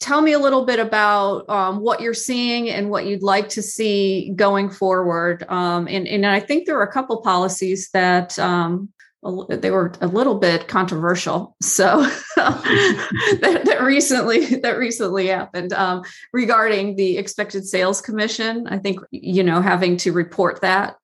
tell 0.00 0.20
me 0.20 0.32
a 0.32 0.38
little 0.38 0.66
bit 0.66 0.78
about 0.78 1.48
um, 1.48 1.80
what 1.80 2.02
you're 2.02 2.12
seeing 2.12 2.68
and 2.68 2.90
what 2.90 3.06
you'd 3.06 3.22
like 3.22 3.48
to 3.50 3.62
see 3.62 4.30
going 4.36 4.68
forward. 4.68 5.42
Um, 5.48 5.88
and, 5.88 6.06
and 6.06 6.26
I 6.26 6.40
think 6.40 6.66
there 6.66 6.78
are 6.78 6.86
a 6.86 6.92
couple 6.92 7.22
policies 7.22 7.88
that 7.94 8.38
um, 8.38 8.90
they 9.22 9.70
were 9.70 9.92
a 10.00 10.06
little 10.06 10.36
bit 10.36 10.68
controversial. 10.68 11.56
So 11.60 12.02
that, 12.36 13.62
that, 13.64 13.82
recently 13.82 14.56
that 14.56 14.78
recently 14.78 15.26
happened 15.28 15.72
um, 15.72 16.04
regarding 16.32 16.96
the 16.96 17.18
expected 17.18 17.66
sales 17.66 18.00
commission. 18.00 18.66
I 18.68 18.78
think 18.78 19.00
you 19.10 19.42
know 19.42 19.60
having 19.60 19.96
to 19.98 20.12
report 20.12 20.60
that. 20.60 20.96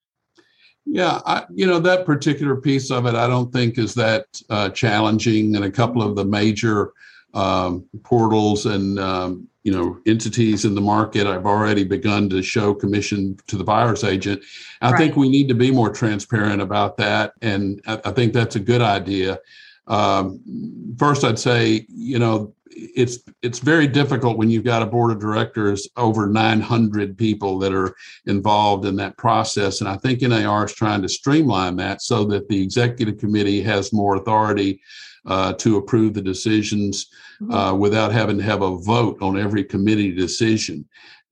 Yeah, 0.86 1.20
I, 1.26 1.44
you 1.52 1.66
know 1.66 1.80
that 1.80 2.06
particular 2.06 2.56
piece 2.56 2.90
of 2.90 3.06
it, 3.06 3.14
I 3.14 3.26
don't 3.26 3.52
think 3.52 3.78
is 3.78 3.94
that 3.94 4.26
uh, 4.48 4.68
challenging. 4.70 5.56
And 5.56 5.64
a 5.64 5.70
couple 5.70 6.02
of 6.02 6.14
the 6.14 6.24
major 6.24 6.92
um, 7.32 7.84
portals 8.04 8.66
and 8.66 8.98
um, 8.98 9.48
you 9.64 9.72
know 9.72 9.98
entities 10.06 10.64
in 10.64 10.74
the 10.74 10.80
market 10.80 11.26
i've 11.26 11.46
already 11.46 11.82
begun 11.82 12.28
to 12.28 12.42
show 12.42 12.72
commission 12.72 13.36
to 13.46 13.56
the 13.56 13.64
buyer's 13.64 14.04
agent 14.04 14.40
i 14.80 14.90
right. 14.90 14.98
think 14.98 15.16
we 15.16 15.28
need 15.28 15.48
to 15.48 15.54
be 15.54 15.70
more 15.70 15.90
transparent 15.90 16.62
about 16.62 16.96
that 16.96 17.32
and 17.42 17.82
i, 17.86 18.00
I 18.04 18.12
think 18.12 18.32
that's 18.32 18.56
a 18.56 18.60
good 18.60 18.82
idea 18.82 19.40
um, 19.88 20.40
first 20.98 21.24
i'd 21.24 21.38
say 21.38 21.86
you 21.88 22.18
know 22.18 22.54
it's 22.76 23.20
it's 23.42 23.60
very 23.60 23.86
difficult 23.86 24.36
when 24.36 24.50
you've 24.50 24.64
got 24.64 24.82
a 24.82 24.86
board 24.86 25.12
of 25.12 25.20
directors 25.20 25.88
over 25.96 26.26
900 26.26 27.16
people 27.16 27.58
that 27.60 27.72
are 27.72 27.94
involved 28.26 28.84
in 28.84 28.96
that 28.96 29.16
process 29.16 29.80
and 29.80 29.88
i 29.88 29.96
think 29.96 30.20
nar 30.22 30.66
is 30.66 30.74
trying 30.74 31.00
to 31.00 31.08
streamline 31.08 31.76
that 31.76 32.02
so 32.02 32.24
that 32.24 32.48
the 32.48 32.62
executive 32.62 33.18
committee 33.18 33.62
has 33.62 33.92
more 33.92 34.16
authority 34.16 34.80
uh, 35.26 35.52
to 35.54 35.76
approve 35.76 36.14
the 36.14 36.22
decisions. 36.22 37.06
Uh, 37.50 37.74
without 37.78 38.12
having 38.12 38.38
to 38.38 38.44
have 38.44 38.62
a 38.62 38.76
vote 38.76 39.20
on 39.20 39.38
every 39.38 39.64
committee 39.64 40.12
decision. 40.12 40.84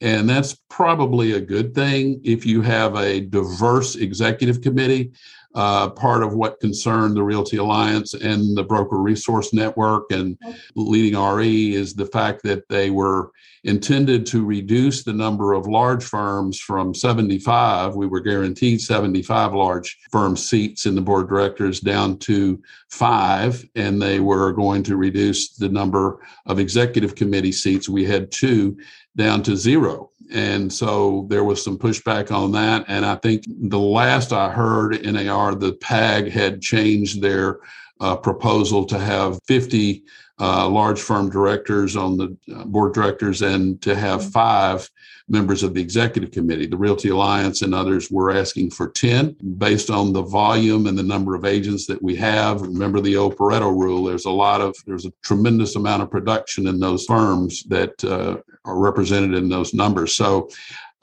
And 0.02 0.28
that's 0.28 0.56
probably 0.68 1.32
a 1.32 1.40
good 1.40 1.76
thing 1.76 2.20
if 2.24 2.44
you 2.44 2.60
have 2.60 2.96
a 2.96 3.20
diverse 3.20 3.94
executive 3.94 4.60
committee. 4.60 5.12
Uh, 5.54 5.90
part 5.90 6.22
of 6.22 6.32
what 6.34 6.58
concerned 6.60 7.14
the 7.14 7.22
Realty 7.22 7.58
Alliance 7.58 8.14
and 8.14 8.56
the 8.56 8.64
Broker 8.64 8.96
Resource 8.96 9.52
Network 9.52 10.10
and 10.10 10.38
Leading 10.74 11.20
RE 11.20 11.74
is 11.74 11.94
the 11.94 12.06
fact 12.06 12.42
that 12.44 12.66
they 12.68 12.88
were 12.88 13.30
intended 13.64 14.26
to 14.26 14.44
reduce 14.44 15.04
the 15.04 15.12
number 15.12 15.52
of 15.52 15.66
large 15.66 16.02
firms 16.02 16.58
from 16.58 16.94
75. 16.94 17.94
We 17.94 18.06
were 18.06 18.20
guaranteed 18.20 18.80
75 18.80 19.54
large 19.54 19.98
firm 20.10 20.36
seats 20.36 20.86
in 20.86 20.94
the 20.94 21.00
board 21.00 21.24
of 21.24 21.28
directors 21.28 21.80
down 21.80 22.18
to 22.20 22.60
five, 22.90 23.64
and 23.74 24.00
they 24.00 24.20
were 24.20 24.52
going 24.52 24.82
to 24.84 24.96
reduce 24.96 25.50
the 25.50 25.68
number 25.68 26.18
of 26.46 26.58
executive 26.58 27.14
committee 27.14 27.52
seats. 27.52 27.88
We 27.88 28.04
had 28.04 28.32
two 28.32 28.78
down 29.16 29.42
to 29.44 29.56
zero. 29.56 30.10
And 30.32 30.72
so 30.72 31.26
there 31.28 31.44
was 31.44 31.62
some 31.62 31.78
pushback 31.78 32.30
on 32.30 32.52
that. 32.52 32.86
And 32.88 33.04
I 33.04 33.16
think 33.16 33.44
the 33.46 33.78
last 33.78 34.32
I 34.32 34.50
heard, 34.50 35.04
NAR, 35.04 35.54
the 35.54 35.74
PAG 35.74 36.30
had 36.30 36.62
changed 36.62 37.20
their 37.20 37.60
uh, 38.00 38.16
proposal 38.16 38.84
to 38.86 38.98
have 38.98 39.38
50 39.46 40.02
uh, 40.40 40.68
large 40.68 41.00
firm 41.00 41.30
directors 41.30 41.94
on 41.94 42.16
the 42.16 42.36
uh, 42.52 42.64
board 42.64 42.92
directors 42.94 43.42
and 43.42 43.80
to 43.82 43.94
have 43.94 44.20
mm-hmm. 44.20 44.30
five 44.30 44.90
members 45.28 45.62
of 45.62 45.72
the 45.72 45.80
executive 45.80 46.32
committee. 46.32 46.66
The 46.66 46.76
Realty 46.76 47.10
Alliance 47.10 47.62
and 47.62 47.72
others 47.72 48.10
were 48.10 48.32
asking 48.32 48.70
for 48.70 48.90
10 48.90 49.36
based 49.58 49.88
on 49.88 50.12
the 50.12 50.22
volume 50.22 50.88
and 50.88 50.98
the 50.98 51.02
number 51.02 51.36
of 51.36 51.44
agents 51.44 51.86
that 51.86 52.02
we 52.02 52.16
have. 52.16 52.60
Remember 52.60 53.00
the 53.00 53.16
old 53.16 53.36
Pareto 53.36 53.70
rule. 53.70 54.02
There's 54.04 54.24
a 54.24 54.30
lot 54.30 54.60
of, 54.60 54.74
there's 54.84 55.06
a 55.06 55.12
tremendous 55.22 55.76
amount 55.76 56.02
of 56.02 56.10
production 56.10 56.66
in 56.66 56.80
those 56.80 57.04
firms 57.04 57.62
that 57.64 58.02
uh, 58.04 58.38
are 58.64 58.78
represented 58.78 59.34
in 59.34 59.48
those 59.48 59.74
numbers. 59.74 60.16
So, 60.16 60.48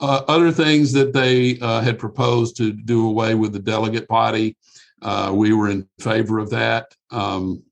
uh, 0.00 0.22
other 0.28 0.50
things 0.50 0.92
that 0.92 1.12
they 1.12 1.58
uh, 1.60 1.82
had 1.82 1.98
proposed 1.98 2.56
to 2.56 2.72
do 2.72 3.08
away 3.08 3.34
with 3.34 3.52
the 3.52 3.58
delegate 3.58 4.08
body, 4.08 4.56
uh, 5.02 5.30
we 5.34 5.52
were 5.52 5.68
in 5.68 5.86
favor 5.98 6.38
of 6.38 6.48
that. 6.50 6.94
Um, 7.10 7.62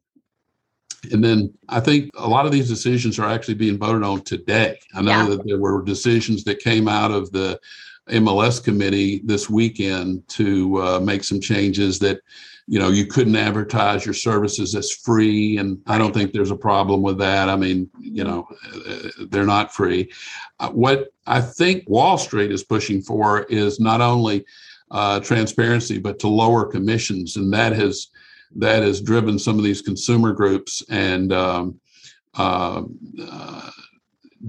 and 1.12 1.22
then 1.22 1.54
I 1.68 1.80
think 1.80 2.10
a 2.16 2.28
lot 2.28 2.44
of 2.44 2.52
these 2.52 2.68
decisions 2.68 3.18
are 3.18 3.28
actually 3.28 3.54
being 3.54 3.78
voted 3.78 4.02
on 4.02 4.22
today. 4.22 4.78
I 4.94 5.00
know 5.00 5.22
yeah. 5.22 5.28
that 5.28 5.46
there 5.46 5.58
were 5.58 5.82
decisions 5.82 6.44
that 6.44 6.58
came 6.58 6.88
out 6.88 7.10
of 7.10 7.30
the 7.32 7.58
MLS 8.10 8.62
committee 8.62 9.22
this 9.24 9.48
weekend 9.48 10.26
to 10.28 10.82
uh, 10.82 11.00
make 11.00 11.24
some 11.24 11.40
changes 11.40 11.98
that 12.00 12.20
you 12.68 12.78
know 12.78 12.90
you 12.90 13.06
couldn't 13.06 13.34
advertise 13.34 14.04
your 14.04 14.14
services 14.14 14.74
as 14.74 14.92
free 14.92 15.56
and 15.56 15.80
i 15.86 15.96
don't 15.96 16.12
think 16.12 16.32
there's 16.32 16.50
a 16.50 16.56
problem 16.56 17.00
with 17.00 17.18
that. 17.18 17.48
I 17.48 17.56
mean 17.56 17.90
you 17.98 18.24
know 18.24 18.46
uh, 18.86 19.08
they're 19.30 19.46
not 19.46 19.74
free. 19.74 20.12
Uh, 20.60 20.70
what 20.70 21.08
i 21.26 21.40
think 21.40 21.88
wall 21.88 22.18
street 22.18 22.52
is 22.52 22.62
pushing 22.62 23.00
for 23.00 23.44
is 23.44 23.80
not 23.80 24.00
only 24.02 24.44
uh, 24.90 25.18
transparency 25.20 25.98
but 25.98 26.18
to 26.18 26.28
lower 26.28 26.66
commissions 26.66 27.36
and 27.36 27.52
that 27.52 27.72
has 27.72 28.08
that 28.54 28.82
has 28.82 29.00
driven 29.00 29.38
some 29.38 29.58
of 29.58 29.64
these 29.64 29.82
consumer 29.82 30.32
groups 30.32 30.82
and 30.90 31.32
um, 31.32 31.80
uh, 32.36 32.82
uh 33.22 33.70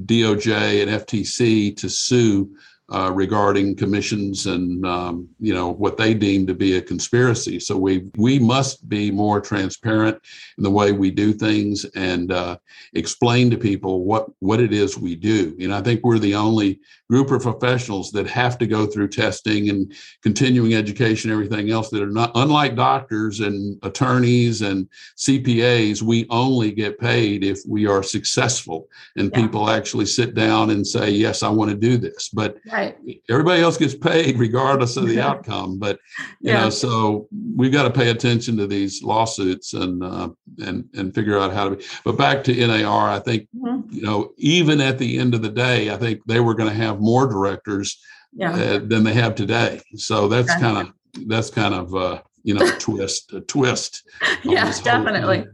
doj 0.06 0.82
and 0.82 0.92
ftc 1.04 1.76
to 1.76 1.90
sue 1.90 2.56
uh, 2.92 3.12
regarding 3.14 3.76
commissions 3.76 4.48
and 4.48 4.86
um, 4.86 5.30
you 5.40 5.54
know 5.54 5.70
what 5.70 5.98
they 5.98 6.14
deem 6.14 6.48
to 6.48 6.54
be 6.54 6.78
a 6.78 6.82
conspiracy. 6.82 7.60
So 7.60 7.78
we 7.78 8.10
we 8.18 8.40
must 8.40 8.90
be 8.90 9.12
more 9.12 9.40
transparent 9.40 10.20
in 10.58 10.64
the 10.64 10.72
way 10.72 10.92
we 10.92 11.12
do 11.12 11.34
things 11.34 11.86
and 11.96 12.32
uh, 12.32 12.58
explain 12.94 13.52
to 13.52 13.58
people 13.58 14.04
what 14.04 14.28
what 14.40 14.60
it 14.60 14.74
is 14.74 14.98
we 14.98 15.16
do. 15.16 15.56
And 15.62 15.74
I 15.74 15.82
think 15.82 16.04
we're 16.04 16.20
the 16.20 16.36
only 16.36 16.80
group 17.10 17.32
of 17.32 17.42
professionals 17.42 18.12
that 18.12 18.28
have 18.28 18.58
to 18.60 18.68
go 18.68 18.86
through 18.86 19.08
testing 19.08 19.70
and 19.70 19.94
continuing 20.22 20.76
education, 20.76 21.32
everything 21.32 21.72
else 21.72 21.90
that 21.90 22.04
are 22.04 22.12
not 22.12 22.32
unlike 22.36 22.76
doctors 22.76 23.40
and 23.40 23.80
attorneys 23.84 24.62
and 24.62 24.88
CPAs. 25.18 26.02
We 26.02 26.28
only 26.30 26.72
get 26.72 27.00
paid 27.00 27.44
if 27.44 27.60
we 27.68 27.88
are 27.88 28.04
successful 28.04 28.88
and 29.18 29.32
yeah. 29.32 29.42
people 29.42 29.70
actually 29.70 30.06
sit 30.06 30.36
down 30.36 30.70
and 30.70 30.86
say, 30.86 31.10
"Yes, 31.10 31.44
I 31.44 31.50
want 31.50 31.72
to 31.72 31.78
do 31.78 31.98
this," 31.98 32.30
but 32.30 32.58
Right. 32.72 32.98
Everybody 33.30 33.62
else 33.62 33.78
gets 33.78 33.96
paid 33.96 34.38
regardless 34.38 34.98
of 34.98 35.08
the 35.08 35.22
outcome, 35.30 35.80
but 35.80 36.00
you 36.40 36.52
yeah. 36.52 36.62
know, 36.62 36.70
so 36.70 37.28
we've 37.56 37.72
got 37.72 37.84
to 37.84 37.92
pay 37.92 38.10
attention 38.10 38.58
to 38.58 38.68
these 38.68 39.02
lawsuits 39.04 39.74
and 39.74 40.04
uh, 40.04 40.30
and 40.60 40.88
and 40.94 41.14
figure 41.14 41.38
out 41.38 41.54
how 41.54 41.70
to. 41.70 41.76
Be. 41.76 41.86
But 42.04 42.18
back 42.18 42.44
to 42.46 42.68
NAR, 42.68 43.10
I 43.10 43.20
think 43.20 43.48
mm-hmm. 43.56 43.92
you 43.92 44.02
know, 44.02 44.34
even 44.38 44.82
at 44.82 44.98
the 44.98 45.18
end 45.18 45.34
of 45.34 45.42
the 45.42 45.50
day, 45.50 45.90
I 45.90 45.98
think 45.98 46.22
they 46.26 46.40
were 46.40 46.54
going 46.54 46.70
to 46.70 46.76
have 46.76 46.99
more 47.00 47.28
directors 47.28 48.00
yeah. 48.34 48.54
uh, 48.54 48.80
than 48.80 49.04
they 49.04 49.14
have 49.14 49.36
today. 49.36 49.82
So 49.96 50.28
that's 50.28 50.54
kind 50.56 50.78
of 50.78 51.28
that's 51.28 51.50
kind 51.50 51.74
of 51.74 51.96
uh, 51.96 52.22
you 52.44 52.54
know 52.54 52.70
twist 52.80 53.34
a 53.34 53.42
twist. 53.42 54.04
yeah, 54.44 54.72
definitely 54.84 55.46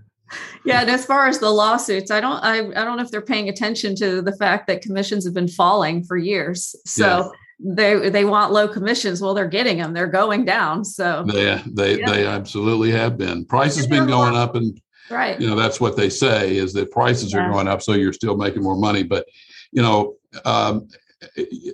yeah 0.65 0.81
and 0.81 0.89
as 0.89 1.05
far 1.05 1.27
as 1.27 1.39
the 1.39 1.49
lawsuits 1.49 2.11
i 2.11 2.19
don't 2.19 2.43
I, 2.43 2.59
I 2.59 2.83
don't 2.83 2.97
know 2.97 3.03
if 3.03 3.11
they're 3.11 3.21
paying 3.21 3.49
attention 3.49 3.95
to 3.97 4.21
the 4.21 4.35
fact 4.35 4.67
that 4.67 4.81
commissions 4.81 5.25
have 5.25 5.33
been 5.33 5.47
falling 5.47 6.03
for 6.03 6.17
years 6.17 6.75
so 6.85 7.31
yeah. 7.59 7.73
they 7.73 8.09
they 8.09 8.25
want 8.25 8.51
low 8.51 8.67
commissions 8.67 9.21
well 9.21 9.33
they're 9.33 9.47
getting 9.47 9.77
them 9.77 9.93
they're 9.93 10.07
going 10.07 10.45
down 10.45 10.83
so 10.83 11.23
yeah 11.27 11.61
they 11.67 11.99
yeah. 11.99 12.11
they 12.11 12.25
absolutely 12.25 12.91
have 12.91 13.17
been 13.17 13.45
price 13.45 13.75
has 13.75 13.87
been 13.87 14.07
going 14.07 14.35
up 14.35 14.55
and 14.55 14.81
right 15.09 15.39
you 15.39 15.47
know 15.47 15.55
that's 15.55 15.79
what 15.79 15.95
they 15.95 16.09
say 16.09 16.57
is 16.57 16.73
that 16.73 16.91
prices 16.91 17.33
yeah. 17.33 17.39
are 17.39 17.51
going 17.51 17.67
up 17.67 17.81
so 17.81 17.93
you're 17.93 18.13
still 18.13 18.35
making 18.35 18.63
more 18.63 18.77
money 18.77 19.03
but 19.03 19.25
you 19.71 19.81
know 19.81 20.15
um, 20.43 20.87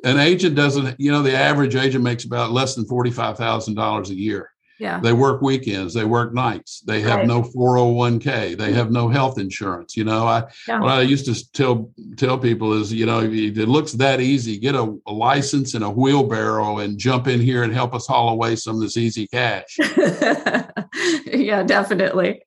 an 0.03 0.19
agent 0.19 0.55
doesn't 0.55 0.99
you 0.99 1.11
know 1.11 1.21
the 1.21 1.35
average 1.35 1.75
agent 1.75 2.03
makes 2.03 2.23
about 2.25 2.51
less 2.51 2.75
than 2.75 2.85
$45000 2.85 4.09
a 4.09 4.13
year 4.13 4.51
yeah. 4.81 4.99
They 4.99 5.13
work 5.13 5.43
weekends, 5.43 5.93
they 5.93 6.05
work 6.05 6.33
nights, 6.33 6.81
they 6.81 7.01
have 7.01 7.19
right. 7.19 7.27
no 7.27 7.43
401k, 7.43 8.57
they 8.57 8.73
have 8.73 8.89
no 8.89 9.09
health 9.09 9.37
insurance. 9.37 9.95
You 9.95 10.05
know, 10.05 10.25
I 10.25 10.45
yeah. 10.67 10.79
what 10.79 10.89
I 10.89 11.01
used 11.01 11.25
to 11.25 11.51
tell 11.51 11.91
tell 12.17 12.35
people 12.39 12.73
is, 12.73 12.91
you 12.91 13.05
know, 13.05 13.19
it 13.21 13.67
looks 13.67 13.91
that 13.91 14.21
easy. 14.21 14.57
Get 14.57 14.73
a, 14.73 14.97
a, 15.05 15.13
license 15.13 15.75
and 15.75 15.83
a 15.83 15.89
wheelbarrow 15.89 16.79
and 16.79 16.97
jump 16.97 17.27
in 17.27 17.39
here 17.39 17.61
and 17.61 17.71
help 17.71 17.93
us 17.93 18.07
haul 18.07 18.29
away 18.29 18.55
some 18.55 18.77
of 18.77 18.81
this 18.81 18.97
easy 18.97 19.27
cash. 19.27 19.77
yeah, 21.27 21.61
definitely. 21.61 22.41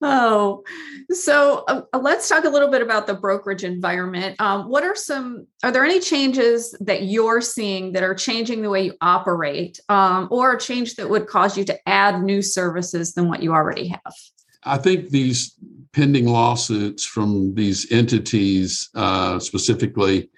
Oh, 0.00 0.64
so 1.10 1.64
uh, 1.68 1.82
let's 1.98 2.28
talk 2.28 2.44
a 2.44 2.48
little 2.48 2.70
bit 2.70 2.82
about 2.82 3.06
the 3.06 3.14
brokerage 3.14 3.64
environment. 3.64 4.40
Um, 4.40 4.68
what 4.68 4.84
are 4.84 4.94
some, 4.94 5.46
are 5.62 5.70
there 5.70 5.84
any 5.84 6.00
changes 6.00 6.76
that 6.80 7.04
you're 7.04 7.40
seeing 7.40 7.92
that 7.92 8.02
are 8.02 8.14
changing 8.14 8.62
the 8.62 8.70
way 8.70 8.86
you 8.86 8.94
operate 9.00 9.80
um, 9.88 10.28
or 10.30 10.52
a 10.52 10.60
change 10.60 10.96
that 10.96 11.08
would 11.08 11.26
cause 11.26 11.56
you 11.56 11.64
to 11.64 11.88
add 11.88 12.22
new 12.22 12.42
services 12.42 13.14
than 13.14 13.28
what 13.28 13.42
you 13.42 13.52
already 13.52 13.88
have? 13.88 14.14
I 14.64 14.78
think 14.78 15.10
these 15.10 15.54
pending 15.92 16.26
lawsuits 16.26 17.04
from 17.04 17.54
these 17.54 17.90
entities, 17.92 18.90
uh, 18.94 19.38
specifically 19.38 20.28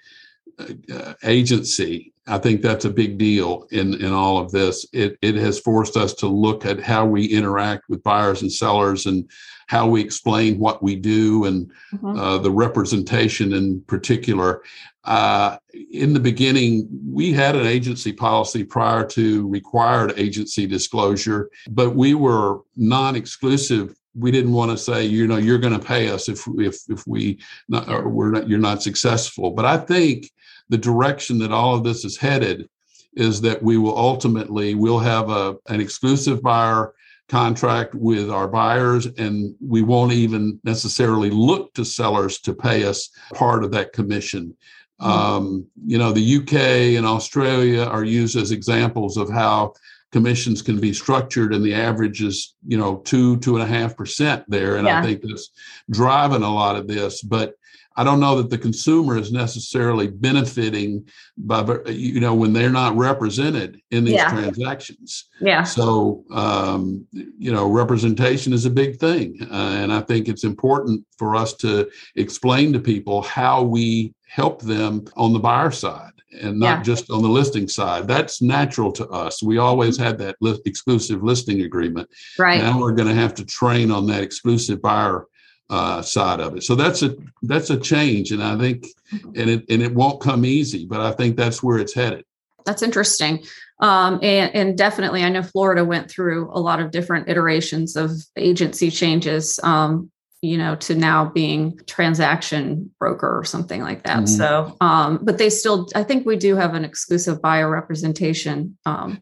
uh, 0.93 1.13
agency, 1.23 2.13
I 2.27 2.37
think 2.37 2.61
that's 2.61 2.85
a 2.85 2.89
big 2.89 3.17
deal 3.17 3.67
in, 3.71 3.95
in 3.95 4.13
all 4.13 4.37
of 4.37 4.51
this. 4.51 4.85
It, 4.93 5.17
it 5.21 5.35
has 5.35 5.59
forced 5.59 5.97
us 5.97 6.13
to 6.15 6.27
look 6.27 6.65
at 6.65 6.79
how 6.79 7.05
we 7.05 7.25
interact 7.25 7.89
with 7.89 8.03
buyers 8.03 8.41
and 8.41 8.51
sellers 8.51 9.05
and 9.07 9.29
how 9.67 9.87
we 9.87 10.01
explain 10.01 10.59
what 10.59 10.83
we 10.83 10.95
do 10.95 11.45
and 11.45 11.71
mm-hmm. 11.93 12.17
uh, 12.17 12.37
the 12.37 12.51
representation 12.51 13.53
in 13.53 13.81
particular. 13.81 14.63
Uh, 15.05 15.57
in 15.91 16.13
the 16.13 16.19
beginning, 16.19 16.87
we 17.07 17.31
had 17.31 17.55
an 17.55 17.65
agency 17.65 18.13
policy 18.13 18.63
prior 18.63 19.05
to 19.05 19.47
required 19.47 20.13
agency 20.17 20.67
disclosure, 20.67 21.49
but 21.69 21.95
we 21.95 22.13
were 22.13 22.59
non 22.75 23.15
exclusive 23.15 23.95
we 24.15 24.31
didn't 24.31 24.53
want 24.53 24.71
to 24.71 24.77
say 24.77 25.05
you 25.05 25.27
know 25.27 25.37
you're 25.37 25.59
going 25.59 25.77
to 25.77 25.85
pay 25.85 26.09
us 26.09 26.27
if 26.27 26.43
if 26.57 26.77
if 26.89 27.05
we 27.05 27.39
not, 27.67 27.87
or 27.87 28.09
we're 28.09 28.31
not 28.31 28.49
you're 28.49 28.57
not 28.57 28.81
successful 28.81 29.51
but 29.51 29.65
i 29.65 29.77
think 29.77 30.31
the 30.69 30.77
direction 30.77 31.39
that 31.39 31.51
all 31.51 31.75
of 31.75 31.83
this 31.83 32.05
is 32.05 32.17
headed 32.17 32.69
is 33.13 33.41
that 33.41 33.61
we 33.61 33.77
will 33.77 33.97
ultimately 33.97 34.75
we'll 34.75 34.99
have 34.99 35.29
a 35.29 35.55
an 35.67 35.81
exclusive 35.81 36.41
buyer 36.41 36.93
contract 37.27 37.93
with 37.93 38.29
our 38.29 38.47
buyers 38.47 39.05
and 39.05 39.55
we 39.65 39.81
won't 39.81 40.11
even 40.11 40.59
necessarily 40.63 41.29
look 41.29 41.73
to 41.73 41.85
sellers 41.85 42.39
to 42.39 42.53
pay 42.53 42.83
us 42.83 43.09
part 43.33 43.63
of 43.63 43.71
that 43.71 43.93
commission 43.93 44.55
mm-hmm. 44.99 45.11
um, 45.11 45.65
you 45.85 45.97
know 45.97 46.11
the 46.11 46.37
uk 46.37 46.53
and 46.53 47.05
australia 47.05 47.83
are 47.83 48.03
used 48.03 48.35
as 48.35 48.51
examples 48.51 49.17
of 49.17 49.29
how 49.29 49.71
commissions 50.11 50.63
can 50.63 50.79
be 50.79 50.91
structured 50.91 51.53
and 51.53 51.63
the 51.63 51.73
average 51.73 52.23
is 52.23 52.55
you 52.67 52.77
know 52.77 52.97
two 52.97 53.37
two 53.37 53.55
and 53.55 53.63
a 53.63 53.67
half 53.67 53.95
percent 53.95 54.43
there 54.47 54.77
and 54.77 54.87
yeah. 54.87 54.99
i 54.99 55.03
think 55.03 55.21
that's 55.21 55.51
driving 55.91 56.43
a 56.43 56.53
lot 56.53 56.75
of 56.75 56.87
this 56.87 57.21
but 57.21 57.53
I 57.99 58.05
don't 58.05 58.21
know 58.21 58.37
that 58.37 58.49
the 58.49 58.57
consumer 58.57 59.17
is 59.17 59.29
necessarily 59.29 60.07
benefiting 60.07 61.05
by 61.37 61.65
you 61.87 62.21
know 62.21 62.33
when 62.33 62.53
they're 62.53 62.69
not 62.69 62.95
represented 62.95 63.81
in 63.91 64.05
these 64.05 64.13
yeah. 64.13 64.29
transactions. 64.29 65.25
Yeah. 65.41 65.63
So 65.63 66.23
um, 66.31 67.05
you 67.11 67.51
know 67.51 67.69
representation 67.69 68.53
is 68.53 68.65
a 68.65 68.69
big 68.69 68.99
thing, 68.99 69.37
uh, 69.51 69.79
and 69.81 69.91
I 69.91 69.99
think 69.99 70.29
it's 70.29 70.45
important 70.45 71.05
for 71.17 71.35
us 71.35 71.53
to 71.55 71.91
explain 72.15 72.71
to 72.71 72.79
people 72.79 73.21
how 73.21 73.63
we 73.63 74.13
help 74.29 74.61
them 74.61 75.03
on 75.17 75.33
the 75.33 75.39
buyer 75.39 75.71
side 75.71 76.13
and 76.41 76.57
not 76.57 76.77
yeah. 76.77 76.83
just 76.83 77.11
on 77.11 77.21
the 77.21 77.27
listing 77.27 77.67
side. 77.67 78.07
That's 78.07 78.41
natural 78.41 78.93
to 78.93 79.09
us. 79.09 79.43
We 79.43 79.57
always 79.57 79.97
had 79.97 80.17
that 80.19 80.37
li- 80.39 80.61
exclusive 80.65 81.21
listing 81.21 81.63
agreement. 81.63 82.09
Right. 82.37 82.61
Now 82.61 82.79
we're 82.79 82.93
going 82.93 83.09
to 83.09 83.21
have 83.21 83.35
to 83.35 83.45
train 83.45 83.91
on 83.91 84.07
that 84.07 84.23
exclusive 84.23 84.81
buyer 84.81 85.25
uh, 85.69 86.01
side 86.01 86.39
of 86.39 86.55
it. 86.55 86.63
So 86.63 86.75
that's 86.75 87.01
a 87.01 87.15
that's 87.43 87.69
a 87.69 87.77
change, 87.77 88.31
and 88.31 88.43
I 88.43 88.57
think, 88.57 88.87
and 89.11 89.49
it 89.49 89.65
and 89.69 89.81
it 89.81 89.93
won't 89.93 90.21
come 90.21 90.45
easy, 90.45 90.85
but 90.85 91.01
I 91.01 91.11
think 91.11 91.37
that's 91.37 91.61
where 91.61 91.77
it's 91.77 91.93
headed. 91.93 92.25
That's 92.65 92.81
interesting, 92.81 93.43
um, 93.79 94.19
and 94.21 94.53
and 94.55 94.77
definitely, 94.77 95.23
I 95.23 95.29
know 95.29 95.43
Florida 95.43 95.85
went 95.85 96.09
through 96.09 96.49
a 96.53 96.59
lot 96.59 96.79
of 96.79 96.91
different 96.91 97.29
iterations 97.29 97.95
of 97.95 98.11
agency 98.35 98.91
changes. 98.91 99.59
Um, 99.63 100.11
you 100.41 100.57
know, 100.57 100.73
to 100.73 100.95
now 100.95 101.25
being 101.25 101.77
transaction 101.85 102.89
broker 102.97 103.37
or 103.37 103.43
something 103.43 103.81
like 103.81 104.03
that. 104.03 104.19
Mm-hmm. 104.19 104.25
So, 104.25 104.77
um, 104.79 105.19
but 105.21 105.37
they 105.37 105.49
still, 105.49 105.89
I 105.95 106.03
think 106.03 106.25
we 106.25 106.37
do 106.37 106.55
have 106.55 106.75
an 106.75 106.85
exclusive 106.85 107.41
buyer 107.41 107.69
representation 107.69 108.77
um, 108.85 109.21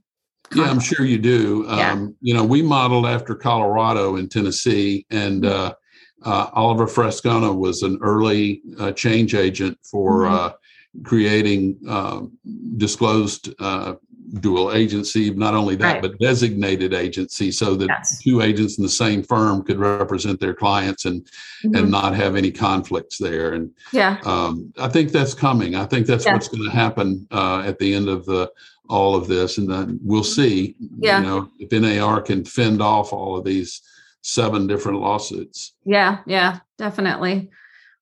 yeah, 0.56 0.70
I'm 0.70 0.80
sure 0.80 1.06
you 1.06 1.18
do. 1.18 1.66
Yeah. 1.68 1.92
Um, 1.92 2.16
you 2.22 2.34
know, 2.34 2.44
we 2.44 2.62
modeled 2.62 3.06
after 3.06 3.36
Colorado 3.36 4.16
and 4.16 4.30
Tennessee, 4.30 5.06
and 5.10 5.44
mm-hmm. 5.44 5.68
uh, 5.68 5.72
uh, 6.24 6.50
Oliver 6.54 6.88
Frascona 6.88 7.56
was 7.56 7.84
an 7.84 8.00
early 8.02 8.62
uh, 8.80 8.92
change 8.92 9.36
agent 9.36 9.78
for 9.84 10.22
mm-hmm. 10.22 10.34
uh, 10.34 10.50
creating 11.04 11.78
um, 11.88 12.32
disclosed 12.78 13.54
uh, 13.60 13.94
dual 14.40 14.74
agency, 14.74 15.30
not 15.30 15.54
only 15.54 15.76
that, 15.76 15.94
Right. 15.94 16.02
but 16.02 16.20
designated 16.20 16.94
agency 16.94 17.52
so 17.52 17.76
that 17.76 17.88
Yes. 17.88 18.22
two 18.22 18.42
agents 18.42 18.78
in 18.78 18.84
the 18.84 18.90
same 18.90 19.24
firm 19.24 19.64
could 19.64 19.80
represent 19.80 20.40
their 20.40 20.54
clients 20.54 21.06
and, 21.06 21.26
Mhm. 21.64 21.80
and 21.80 21.92
not 21.92 22.14
have 22.16 22.36
any 22.36 22.52
conflicts 22.52 23.18
there. 23.18 23.54
And 23.54 23.72
yeah. 23.94 24.18
um, 24.26 24.74
I 24.78 24.90
think 24.90 25.12
that's 25.12 25.34
coming. 25.34 25.76
I 25.76 25.86
think 25.86 26.08
that's 26.08 26.26
Yeah. 26.26 26.34
what's 26.34 26.50
going 26.50 26.64
to 26.64 26.76
happen 26.76 27.28
uh, 27.32 27.60
at 27.66 27.80
the 27.80 27.94
end 27.94 28.10
of 28.10 28.26
the 28.26 28.52
all 28.90 29.16
of 29.16 29.28
this, 29.28 29.58
and 29.58 29.70
then 29.70 30.00
we'll 30.02 30.24
see. 30.24 30.76
Yeah. 31.00 31.20
You 31.20 31.26
know, 31.26 31.50
if 31.60 31.72
NAR 31.72 32.22
can 32.22 32.46
fend 32.46 32.82
off 32.82 33.12
all 33.12 33.38
of 33.38 33.44
these 33.44 33.82
seven 34.28 34.68
different 34.68 35.00
lawsuits. 35.00 35.74
Yeah, 35.86 36.20
yeah, 36.28 36.60
definitely. 36.78 37.50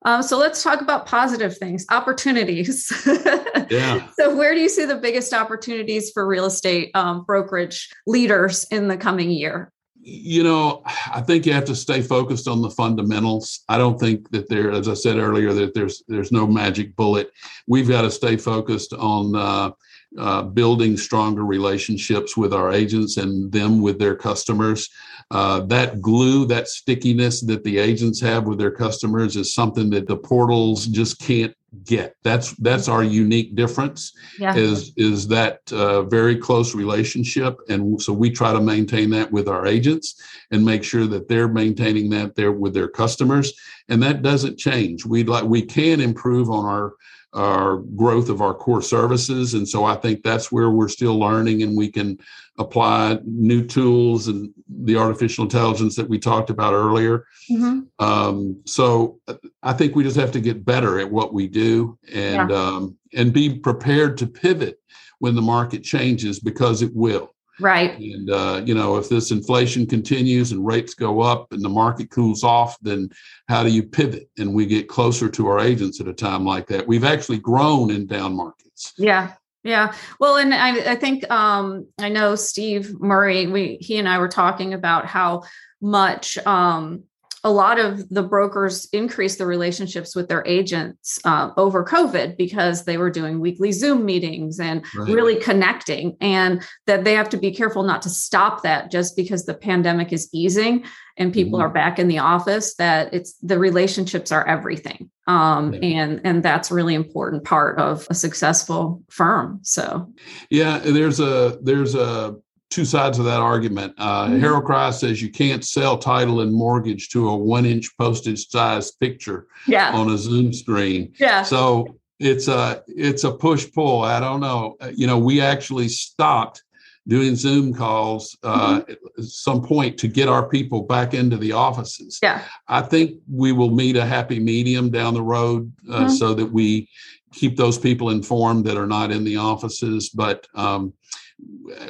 Um, 0.05 0.21
so 0.21 0.38
let's 0.38 0.61
talk 0.61 0.81
about 0.81 1.05
positive 1.07 1.57
things, 1.57 1.85
opportunities. 1.89 2.91
Yeah. 3.69 4.07
So, 4.13 4.35
where 4.35 4.53
do 4.53 4.59
you 4.59 4.69
see 4.69 4.85
the 4.85 4.97
biggest 4.97 5.33
opportunities 5.33 6.11
for 6.11 6.27
real 6.27 6.45
estate 6.45 6.91
um, 6.93 7.23
brokerage 7.23 7.89
leaders 8.05 8.65
in 8.71 8.88
the 8.88 8.97
coming 8.97 9.31
year? 9.31 9.71
You 9.99 10.43
know, 10.43 10.83
I 10.85 11.21
think 11.21 11.47
you 11.47 11.53
have 11.53 11.65
to 11.65 11.75
stay 11.75 12.01
focused 12.01 12.47
on 12.47 12.61
the 12.61 12.69
fundamentals. 12.69 13.61
I 13.69 13.79
don't 13.79 13.99
think 13.99 14.29
that 14.31 14.49
there, 14.49 14.71
as 14.71 14.88
I 14.88 14.93
said 14.93 15.17
earlier, 15.17 15.51
that 15.53 15.73
there's 15.73 16.03
there's 16.07 16.31
no 16.31 16.45
magic 16.45 16.95
bullet. 16.95 17.31
We've 17.67 17.88
got 17.88 18.03
to 18.03 18.11
stay 18.11 18.38
focused 18.38 18.93
on 18.93 19.35
uh, 19.35 19.71
uh, 20.17 20.43
building 20.43 20.97
stronger 20.97 21.45
relationships 21.45 22.36
with 22.38 22.54
our 22.54 22.71
agents 22.71 23.17
and 23.17 23.51
them 23.51 23.82
with 23.82 23.99
their 23.99 24.15
customers. 24.15 24.89
Uh, 25.32 25.62
that 25.62 26.01
glue, 26.01 26.45
that 26.45 26.67
stickiness 26.67 27.41
that 27.41 27.63
the 27.63 27.78
agents 27.80 28.21
have 28.21 28.45
with 28.45 28.60
their 28.60 28.71
customers 28.71 29.36
is 29.36 29.54
something 29.54 29.89
that 29.89 30.08
the 30.08 30.15
portals 30.17 30.86
just 30.86 31.19
can't 31.19 31.56
get. 31.84 32.15
That's 32.23 32.51
that's 32.54 32.88
our 32.88 33.04
unique 33.04 33.56
difference 33.56 34.13
Yeah. 34.39 34.56
is 34.56 34.93
is 34.95 35.28
that 35.28 35.60
uh, 35.71 36.04
very 36.04 36.38
close 36.38 36.75
relationship, 36.75 37.58
and 37.69 38.01
so 38.01 38.13
we 38.13 38.30
try 38.30 38.54
to 38.54 38.62
maintain 38.62 39.10
that 39.12 39.32
with 39.32 39.47
our 39.47 39.65
agents 39.65 40.15
and 40.51 40.63
make 40.63 40.84
sure 40.84 41.08
that 41.08 41.28
they're 41.28 41.49
maintaining 41.49 42.10
that 42.12 42.36
there 42.36 42.51
with 42.51 42.73
their 42.73 42.88
customers, 42.88 43.54
and 43.89 44.01
that 44.04 44.21
doesn't 44.21 44.58
change. 44.58 45.06
We 45.06 45.23
like 45.23 45.43
we 45.43 45.63
can 45.63 45.99
improve 45.99 46.49
on 46.49 46.65
our 46.65 46.93
our 47.35 47.77
growth 47.95 48.29
of 48.29 48.41
our 48.41 48.53
core 48.53 48.81
services, 48.81 49.53
and 49.53 49.67
so 49.67 49.83
I 49.83 49.95
think 49.95 50.23
that's 50.23 50.51
where 50.51 50.69
we're 50.69 50.87
still 50.87 51.19
learning, 51.19 51.63
and 51.63 51.77
we 51.77 51.91
can 51.91 52.17
apply 52.57 53.19
new 53.25 53.65
tools 53.65 54.29
and 54.29 54.49
the 54.83 54.95
artificial 54.95 55.43
intelligence 55.43 55.95
that 55.97 56.07
we 56.07 56.17
talked 56.17 56.49
about 56.49 56.73
earlier. 56.73 57.25
Mhm. 57.51 57.87
Um, 57.99 58.61
so 58.65 59.19
uh, 59.27 59.35
I 59.61 59.73
think 59.73 59.95
we 59.95 60.03
just 60.03 60.15
have 60.15 60.31
to 60.31 60.39
get 60.39 60.65
better 60.65 60.99
at 60.99 61.11
what 61.11 61.33
we 61.33 61.47
do 61.47 61.97
and 62.13 62.51
um, 62.51 62.97
and 63.13 63.33
be 63.33 63.59
prepared 63.59 64.17
to 64.19 64.27
pivot 64.27 64.79
when 65.19 65.35
the 65.35 65.41
market 65.41 65.83
changes 65.83 66.39
because 66.39 66.81
it 66.81 66.95
will. 66.95 67.34
Right. 67.59 67.97
And 67.97 68.29
uh, 68.29 68.61
you 68.65 68.75
know, 68.75 68.97
if 68.97 69.09
this 69.09 69.31
inflation 69.31 69.85
continues 69.85 70.51
and 70.51 70.65
rates 70.65 70.93
go 70.93 71.21
up 71.21 71.51
and 71.51 71.63
the 71.63 71.69
market 71.69 72.09
cools 72.09 72.43
off, 72.43 72.77
then 72.81 73.09
how 73.47 73.63
do 73.63 73.69
you 73.69 73.83
pivot? 73.83 74.29
And 74.37 74.53
we 74.53 74.65
get 74.65 74.89
closer 74.89 75.29
to 75.29 75.47
our 75.47 75.59
agents 75.59 76.01
at 76.01 76.07
a 76.07 76.13
time 76.13 76.45
like 76.45 76.67
that. 76.67 76.85
We've 76.85 77.05
actually 77.05 77.39
grown 77.39 77.91
in 77.91 78.07
down 78.07 78.35
markets. 78.35 78.93
Yeah. 78.97 79.33
Yeah. 79.63 79.95
Well, 80.19 80.37
and 80.37 80.53
I, 80.53 80.91
I 80.91 80.95
think 80.95 81.29
um, 81.31 81.87
I 81.97 82.09
know 82.09 82.35
Steve 82.35 82.99
Murray, 82.99 83.47
we 83.47 83.77
he 83.81 83.97
and 83.97 84.07
I 84.07 84.19
were 84.19 84.27
talking 84.27 84.73
about 84.73 85.07
how 85.07 85.43
much 85.81 86.37
um, 86.45 87.03
a 87.45 87.51
lot 87.51 87.77
of 87.79 88.10
the 88.10 88.23
brokers 88.23 88.89
increased 88.91 89.38
the 89.38 89.45
relationships 89.45 90.15
with 90.15 90.27
their 90.27 90.43
agents 90.47 91.19
uh, 91.25 91.51
over 91.58 91.86
COVID 91.86 92.38
because 92.38 92.86
they 92.86 92.97
were 92.97 93.12
doing 93.12 93.39
weekly 93.39 93.71
Zoom 93.71 94.03
meetings 94.03 94.60
and 94.60 94.84
Right. 94.97 95.13
really 95.13 95.36
connecting, 95.36 96.17
and 96.19 96.63
that 96.88 97.03
they 97.03 97.13
have 97.13 97.29
to 97.29 97.38
be 97.38 97.51
careful 97.51 97.84
not 97.84 98.01
to 98.01 98.10
stop 98.10 98.63
that 98.63 98.89
just 98.91 99.15
because 99.15 99.45
the 99.45 99.53
pandemic 99.53 100.12
is 100.12 100.27
easing 100.34 100.86
and 101.17 101.31
people 101.31 101.60
Mhm. 101.60 101.63
are 101.63 101.69
back 101.69 101.99
in 101.99 102.08
the 102.08 102.17
office. 102.17 102.73
That 102.75 103.13
it's 103.13 103.34
the 103.43 103.60
relationships 103.60 104.31
are 104.31 104.45
everything, 104.47 105.12
um, 105.27 105.71
Yeah. 105.73 105.79
and 105.81 106.21
and 106.23 106.41
that's 106.41 106.71
really 106.71 106.95
important 106.95 107.43
part 107.43 107.77
of 107.77 108.08
a 108.10 108.15
successful 108.15 109.03
firm. 109.10 109.60
So 109.62 110.08
Yeah, 110.49 110.79
there's 110.79 111.19
a 111.19 111.60
there's 111.62 111.93
a 111.93 112.36
two 112.69 112.86
sides 112.86 113.19
of 113.19 113.25
that 113.25 113.39
argument. 113.39 113.93
Uh, 113.97 114.28
Mhm. 114.28 114.39
Harold 114.39 114.63
Crye 114.65 114.91
says 114.93 115.21
you 115.21 115.30
can't 115.30 115.63
sell 115.63 115.97
title 115.97 116.41
and 116.41 116.54
mortgage 116.54 117.10
to 117.10 117.30
a 117.30 117.36
one 117.36 117.65
inch 117.65 117.95
postage 117.97 118.47
size 118.49 118.91
picture 118.91 119.47
yeah, 119.67 119.91
on 119.93 120.10
a 120.10 120.17
Zoom 120.17 120.51
screen. 120.51 121.12
yeah, 121.19 121.43
So 121.43 121.86
it's 122.19 122.47
a 122.47 122.82
it's 122.88 123.23
a 123.23 123.32
push 123.32 123.65
pull. 123.73 124.01
I 124.04 124.19
don't 124.19 124.39
know. 124.39 124.75
Uh, 124.82 124.91
You 124.95 125.08
know, 125.08 125.17
we 125.17 125.41
actually 125.41 125.89
stopped 125.89 126.63
doing 127.08 127.36
Zoom 127.36 127.71
calls 127.73 128.36
uh, 128.41 128.80
Mm-hmm. 128.80 128.91
at 128.91 129.25
some 129.25 129.62
point 129.62 129.97
to 129.99 130.08
get 130.08 130.28
our 130.28 130.49
people 130.49 130.82
back 130.82 131.13
into 131.13 131.38
the 131.38 131.51
offices. 131.51 132.19
yeah, 132.23 132.41
I 132.67 132.82
think 132.82 133.19
we 133.32 133.51
will 133.51 133.69
meet 133.69 133.95
a 133.95 134.06
happy 134.06 134.39
medium 134.39 134.89
down 134.89 135.13
the 135.13 135.21
road 135.21 135.71
uh, 135.91 136.06
Mhm. 136.06 136.10
so 136.10 136.34
that 136.34 136.51
we 136.51 136.89
keep 137.32 137.58
those 137.58 137.78
people 137.78 138.10
informed 138.12 138.65
that 138.65 138.78
are 138.78 138.88
not 138.88 139.12
in 139.12 139.23
the 139.23 139.36
offices. 139.38 140.10
But 140.10 140.47
um, 140.56 140.93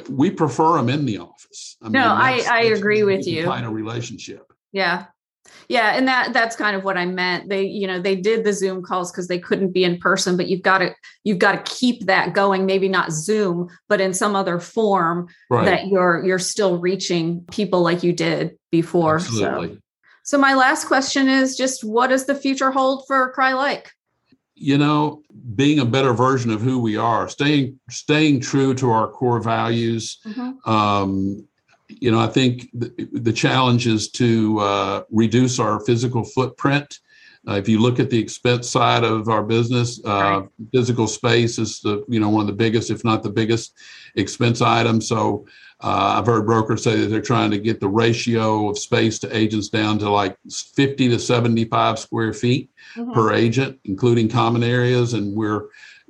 we 0.08 0.30
prefer 0.30 0.76
them 0.76 0.88
in 0.88 1.04
the 1.06 1.18
office. 1.18 1.76
I 1.82 1.88
No, 1.88 2.06
I- 2.08 2.44
I 2.50 2.60
agree 2.62 3.02
with 3.02 3.26
you. 3.26 3.44
Find 3.44 3.66
a 3.66 3.70
relationship. 3.70 4.52
yeah. 4.72 5.06
Yeah, 5.68 5.92
and 5.96 6.08
that 6.08 6.32
that's 6.32 6.56
kind 6.56 6.74
of 6.76 6.82
what 6.82 6.96
I 6.96 7.06
meant. 7.06 7.48
They, 7.48 7.62
you 7.66 7.86
know, 7.86 8.00
they 8.00 8.16
did 8.16 8.42
the 8.44 8.52
Zoom 8.52 8.82
calls 8.82 9.12
because 9.12 9.28
they 9.28 9.38
couldn't 9.38 9.70
be 9.72 9.84
in 9.84 9.98
person, 9.98 10.36
but 10.36 10.48
you've 10.48 10.62
got 10.62 10.78
to 10.78 10.92
you've 11.22 11.38
got 11.38 11.64
to 11.64 11.72
keep 11.72 12.06
that 12.06 12.32
going. 12.34 12.66
Maybe 12.66 12.88
not 12.88 13.12
Zoom, 13.12 13.68
but 13.88 14.00
in 14.00 14.12
some 14.12 14.34
other 14.34 14.58
form 14.58 15.28
Right. 15.48 15.64
that 15.64 15.86
you're 15.86 16.24
you're 16.24 16.40
still 16.40 16.78
reaching 16.78 17.44
people 17.52 17.82
like 17.82 18.02
you 18.02 18.12
did 18.12 18.58
before. 18.72 19.16
Absolutely. 19.16 19.74
So, 19.74 19.78
so 20.24 20.38
my 20.38 20.54
last 20.54 20.86
question 20.86 21.28
is 21.28 21.56
just 21.56 21.84
what 21.84 22.08
does 22.08 22.26
the 22.26 22.34
future 22.34 22.72
hold 22.72 23.04
for 23.06 23.32
Crye-Leike? 23.36 23.86
You 24.56 24.78
know 24.78 25.22
being 25.54 25.78
a 25.80 25.84
better 25.84 26.12
version 26.12 26.50
of 26.50 26.60
who 26.62 26.78
we 26.80 26.96
are 26.96 27.28
staying 27.28 27.78
staying 27.90 28.40
true 28.40 28.74
to 28.74 28.90
our 28.90 29.08
core 29.08 29.40
values. 29.40 30.18
Um, 30.64 31.46
you 31.88 32.10
know 32.10 32.18
i 32.18 32.26
think 32.26 32.68
the, 32.74 32.90
the 33.12 33.32
challenge 33.32 33.86
is 33.86 34.10
to 34.10 34.58
uh, 34.58 35.02
reduce 35.10 35.60
our 35.60 35.78
physical 35.80 36.24
footprint. 36.24 36.98
Uh, 37.48 37.52
if 37.52 37.68
you 37.68 37.78
look 37.78 38.00
at 38.00 38.10
the 38.10 38.18
expense 38.18 38.68
side 38.68 39.04
of 39.04 39.28
our 39.28 39.44
business 39.44 40.00
uh, 40.04 40.10
Right. 40.10 40.48
physical 40.72 41.06
space 41.06 41.58
is 41.60 41.80
the 41.80 42.04
you 42.08 42.18
know 42.18 42.28
one 42.30 42.40
of 42.40 42.48
the 42.48 42.52
biggest 42.64 42.90
if 42.90 43.04
not 43.04 43.22
the 43.22 43.30
biggest 43.30 43.74
expense 44.16 44.60
item. 44.62 45.00
So 45.00 45.46
uh, 45.82 46.16
I've 46.18 46.26
heard 46.26 46.46
brokers 46.46 46.82
say 46.82 46.96
that 46.96 47.06
they're 47.08 47.20
trying 47.20 47.50
to 47.50 47.58
get 47.58 47.80
the 47.80 47.88
ratio 47.88 48.70
of 48.70 48.78
space 48.78 49.18
to 49.20 49.36
agents 49.36 49.68
down 49.68 49.98
to 49.98 50.08
like 50.10 50.36
50 50.50 51.08
to 51.10 51.18
75 51.18 51.98
square 51.98 52.32
feet 52.32 52.70
Mhm. 52.96 53.12
per 53.12 53.32
agent, 53.34 53.78
including 53.84 54.28
common 54.28 54.62
areas. 54.62 55.12
And 55.12 55.36
we're, 55.36 55.64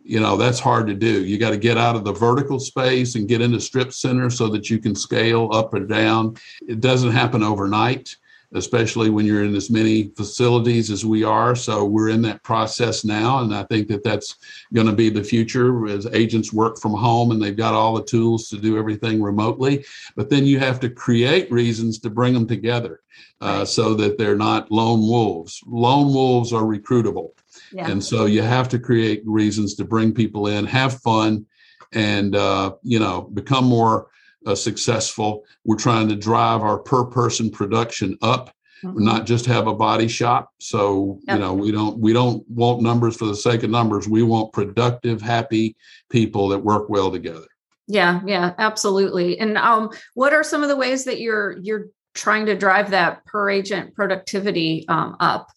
you 0.04 0.20
know, 0.20 0.36
that's 0.36 0.60
hard 0.60 0.86
to 0.86 0.94
do. 0.94 1.24
You 1.24 1.36
got 1.36 1.50
to 1.50 1.56
get 1.56 1.76
out 1.78 1.96
of 1.96 2.04
the 2.04 2.12
vertical 2.12 2.60
space 2.60 3.16
and 3.16 3.26
get 3.26 3.40
into 3.40 3.60
strip 3.60 3.92
centers 3.92 4.38
so 4.38 4.46
that 4.50 4.70
you 4.70 4.78
can 4.78 4.94
scale 4.94 5.50
up 5.52 5.74
or 5.74 5.80
down. 5.80 6.36
It 6.68 6.80
doesn't 6.80 7.10
happen 7.10 7.42
overnight, 7.42 8.14
especially 8.54 9.10
when 9.10 9.26
you're 9.26 9.44
in 9.44 9.54
as 9.54 9.70
many 9.70 10.08
facilities 10.16 10.90
as 10.90 11.04
we 11.04 11.24
are. 11.24 11.54
So 11.54 11.84
we're 11.84 12.10
in 12.10 12.22
that 12.22 12.42
process 12.42 13.04
now. 13.04 13.40
And 13.40 13.54
I 13.54 13.64
think 13.64 13.88
that 13.88 14.04
that's 14.04 14.36
going 14.72 14.86
to 14.86 14.92
be 14.92 15.10
the 15.10 15.24
future 15.24 15.86
as 15.88 16.06
agents 16.12 16.52
work 16.52 16.78
from 16.78 16.94
home 16.94 17.30
and 17.30 17.42
they've 17.42 17.56
got 17.56 17.74
all 17.74 17.94
the 17.94 18.04
tools 18.04 18.48
to 18.48 18.58
do 18.58 18.78
everything 18.78 19.22
remotely. 19.22 19.84
But 20.14 20.30
then 20.30 20.46
you 20.46 20.58
have 20.58 20.80
to 20.80 20.90
create 20.90 21.50
reasons 21.50 21.98
to 22.00 22.10
bring 22.10 22.34
them 22.34 22.46
together 22.46 23.00
uh, 23.40 23.64
so 23.64 23.94
that 23.94 24.18
they're 24.18 24.36
not 24.36 24.70
lone 24.70 25.00
wolves. 25.00 25.60
Lone 25.66 26.12
wolves 26.12 26.52
are 26.52 26.62
recruitable. 26.62 27.30
Yeah. 27.72 27.90
And 27.90 28.02
so 28.02 28.26
you 28.26 28.42
have 28.42 28.68
to 28.70 28.78
create 28.78 29.22
reasons 29.26 29.74
to 29.74 29.84
bring 29.84 30.14
people 30.14 30.46
in, 30.46 30.66
have 30.66 31.00
fun, 31.00 31.46
and 31.92 32.34
uh, 32.34 32.74
you 32.82 32.98
know 32.98 33.22
become 33.22 33.64
more 33.64 34.08
uh, 34.46 34.54
successful. 34.54 35.44
We're 35.64 35.76
trying 35.76 36.08
to 36.08 36.16
drive 36.16 36.62
our 36.62 36.78
per 36.78 37.04
person 37.04 37.50
production 37.50 38.16
up, 38.22 38.52
Mhm. 38.84 39.00
not 39.00 39.26
just 39.26 39.46
have 39.46 39.66
a 39.66 39.74
body 39.74 40.08
shop. 40.08 40.50
So 40.60 41.18
Yep. 41.26 41.36
you 41.36 41.40
know 41.40 41.52
we 41.54 41.72
don't 41.72 41.98
we 41.98 42.12
don't 42.12 42.48
want 42.48 42.80
numbers 42.82 43.16
for 43.16 43.26
the 43.26 43.34
sake 43.34 43.62
of 43.62 43.70
numbers. 43.70 44.08
We 44.08 44.22
want 44.22 44.52
productive, 44.52 45.20
happy 45.20 45.76
people 46.10 46.48
that 46.48 46.58
work 46.58 46.88
well 46.88 47.10
together. 47.10 47.46
Yeah, 47.88 48.20
yeah, 48.26 48.52
absolutely. 48.58 49.38
And 49.38 49.56
um, 49.56 49.90
what 50.14 50.32
are 50.32 50.42
some 50.42 50.62
of 50.62 50.68
the 50.68 50.76
ways 50.76 51.04
that 51.04 51.20
you're 51.20 51.56
you're 51.62 51.86
trying 52.14 52.46
to 52.46 52.56
drive 52.56 52.90
that 52.90 53.24
per 53.26 53.50
agent 53.50 53.94
productivity 53.94 54.84
um, 54.88 55.16
up? 55.20 55.48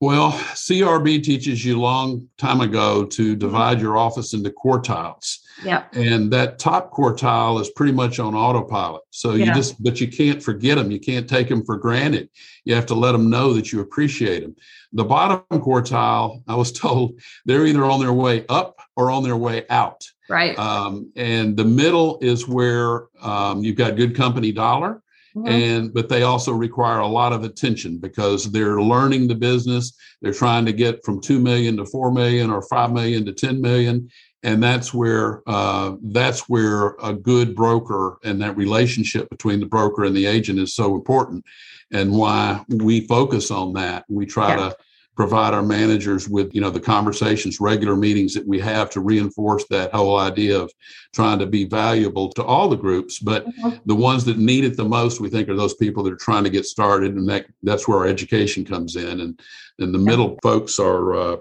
Well, 0.00 0.30
CRB 0.30 1.22
teaches 1.24 1.64
you 1.64 1.80
long 1.80 2.28
time 2.38 2.60
ago 2.60 3.04
to 3.04 3.22
Mm-hmm. 3.30 3.38
divide 3.38 3.80
your 3.80 3.96
office 3.96 4.32
into 4.32 4.50
quartiles. 4.50 5.38
Yeah. 5.64 5.84
And 5.92 6.30
that 6.32 6.60
top 6.60 6.92
quartile 6.92 7.60
is 7.60 7.70
pretty 7.70 7.92
much 7.92 8.20
on 8.20 8.34
autopilot. 8.36 9.02
So 9.10 9.32
you 9.34 9.46
just, 9.46 9.82
but 9.82 10.00
you 10.00 10.06
can't 10.06 10.40
forget 10.40 10.78
them. 10.78 10.92
You 10.92 11.00
can't 11.00 11.28
take 11.28 11.48
them 11.48 11.64
for 11.64 11.76
granted. 11.76 12.28
You 12.64 12.76
have 12.76 12.86
to 12.86 12.94
let 12.94 13.10
them 13.12 13.28
know 13.28 13.52
that 13.54 13.72
you 13.72 13.80
appreciate 13.80 14.42
them. 14.42 14.54
The 14.92 15.02
bottom 15.04 15.42
quartile, 15.50 16.42
I 16.46 16.54
was 16.54 16.70
told 16.86 17.20
they're 17.44 17.66
either 17.66 17.84
on 17.84 17.98
their 17.98 18.12
way 18.12 18.46
up 18.48 18.78
or 18.96 19.10
on 19.10 19.24
their 19.24 19.36
way 19.36 19.64
out. 19.68 20.04
Right. 20.28 20.56
Um, 20.58 21.10
and 21.16 21.56
the 21.56 21.64
middle 21.64 22.18
is 22.20 22.46
where 22.46 23.06
um, 23.20 23.64
you've 23.64 23.76
got 23.76 23.96
good 23.96 24.14
company 24.14 24.52
dollar 24.52 25.02
Mhm. 25.44 25.48
and 25.48 25.94
but 25.94 26.08
they 26.08 26.22
also 26.22 26.52
require 26.52 26.98
a 27.00 27.06
lot 27.06 27.32
of 27.32 27.44
attention 27.44 27.98
because 27.98 28.50
they're 28.50 28.80
learning 28.82 29.28
the 29.28 29.34
business 29.34 29.92
they're 30.20 30.32
trying 30.32 30.64
to 30.66 30.72
get 30.72 31.04
from 31.04 31.20
2 31.20 31.38
million 31.38 31.76
to 31.76 31.84
4 31.86 32.10
million 32.12 32.50
or 32.50 32.62
5 32.62 32.92
million 32.92 33.24
to 33.24 33.32
10 33.32 33.60
million 33.60 34.08
and 34.42 34.62
that's 34.62 34.94
where 34.94 35.42
uh, 35.46 35.96
that's 36.02 36.48
where 36.48 36.94
a 37.02 37.12
good 37.12 37.54
broker 37.54 38.18
and 38.24 38.40
that 38.40 38.56
relationship 38.56 39.28
between 39.30 39.60
the 39.60 39.66
broker 39.66 40.04
and 40.04 40.16
the 40.16 40.26
agent 40.26 40.58
is 40.58 40.74
so 40.74 40.94
important 40.94 41.44
and 41.92 42.12
why 42.12 42.64
we 42.68 43.00
focus 43.06 43.50
on 43.50 43.72
that 43.72 44.04
we 44.08 44.26
try 44.26 44.50
Yeah. 44.50 44.56
to 44.70 44.76
provide 45.18 45.52
our 45.52 45.64
managers 45.64 46.28
with 46.28 46.54
you 46.54 46.60
know 46.60 46.70
the 46.70 46.78
conversations 46.78 47.58
regular 47.58 47.96
meetings 47.96 48.32
that 48.34 48.46
we 48.46 48.56
have 48.60 48.88
to 48.88 49.00
reinforce 49.00 49.64
that 49.68 49.92
whole 49.92 50.16
idea 50.16 50.56
of 50.56 50.70
trying 51.12 51.40
to 51.40 51.44
be 51.46 51.64
valuable 51.64 52.28
to 52.30 52.44
all 52.44 52.68
the 52.68 52.76
groups 52.76 53.18
but 53.18 53.44
Mhm. 53.44 53.80
the 53.84 53.96
ones 53.96 54.24
that 54.24 54.38
need 54.38 54.62
it 54.62 54.76
the 54.76 54.84
most 54.84 55.20
we 55.20 55.28
think 55.28 55.48
are 55.48 55.56
those 55.56 55.74
people 55.74 56.04
that 56.04 56.12
are 56.12 56.24
trying 56.28 56.44
to 56.44 56.50
get 56.50 56.64
started 56.66 57.16
and 57.16 57.28
that 57.28 57.46
that's 57.64 57.88
where 57.88 57.98
our 57.98 58.06
education 58.06 58.64
comes 58.64 58.94
in 58.94 59.18
and 59.22 59.40
and 59.80 59.92
the 59.92 59.98
middle 59.98 60.38
folks 60.40 60.78
are 60.78 61.06
uh, 61.16 61.36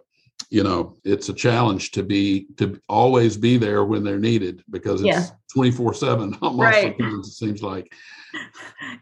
you 0.49 0.63
know 0.63 0.95
it's 1.03 1.29
a 1.29 1.33
challenge 1.45 1.91
to 1.91 2.01
be 2.01 2.47
to 2.57 2.81
always 2.89 3.37
be 3.37 3.57
there 3.57 3.83
when 3.85 4.03
they're 4.03 4.17
needed 4.31 4.63
because 4.71 5.01
it's 5.03 5.05
Yeah. 5.05 5.25
24 5.53 5.93
7 5.93 6.33
almost 6.41 6.59
Right. 6.59 6.95
sometimes 6.97 7.27
it 7.27 7.33
seems 7.33 7.61
like 7.61 7.93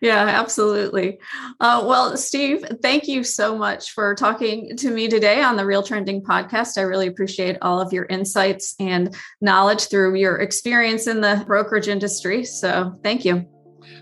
Yeah, 0.01 0.25
absolutely. 0.27 1.19
Uh, 1.59 1.83
well, 1.85 2.17
Steve, 2.17 2.65
thank 2.81 3.07
you 3.07 3.23
so 3.23 3.57
much 3.57 3.91
for 3.91 4.13
talking 4.15 4.75
to 4.77 4.91
me 4.91 5.07
today 5.07 5.41
on 5.41 5.55
the 5.55 5.63
RealTrending 5.63 6.23
podcast. 6.23 6.77
I 6.77 6.81
really 6.81 7.07
appreciate 7.07 7.57
all 7.61 7.79
of 7.79 7.93
your 7.93 8.05
insights 8.05 8.75
and 8.79 9.15
knowledge 9.41 9.87
through 9.87 10.15
your 10.15 10.37
experience 10.37 11.07
in 11.07 11.21
the 11.21 11.43
brokerage 11.47 11.87
industry. 11.87 12.43
So, 12.43 12.97
thank 13.03 13.25
you. 13.25 13.45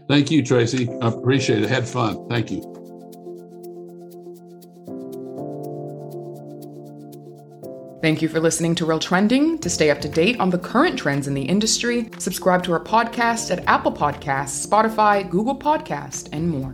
thank 0.07 0.31
you 0.31 0.43
Tracey 0.43 0.89
i 1.01 1.07
appreciate 1.07 1.63
it 1.63 1.69
had 1.69 1.87
fun 1.87 2.27
thank 2.29 2.51
you 2.51 2.82
Thank 8.03 8.21
you 8.21 8.27
for 8.27 8.41
listening 8.41 8.75
to 8.75 8.85
RealTrending. 8.85 9.61
To 9.61 9.69
stay 9.69 9.89
up 9.89 10.01
to 10.01 10.09
date 10.09 10.37
on 10.37 10.49
the 10.49 10.57
current 10.57 10.99
trends 10.99 11.25
in 11.25 11.33
the 11.33 11.43
industry, 11.43 12.09
subscribe 12.17 12.61
to 12.63 12.73
our 12.73 12.83
podcast 12.83 13.49
at 13.49 13.65
Apple 13.65 13.93
Podcasts, 13.93 14.67
Spotify, 14.67 15.29
Google 15.29 15.57
Podcast, 15.57 16.27
and 16.33 16.49
more. 16.49 16.73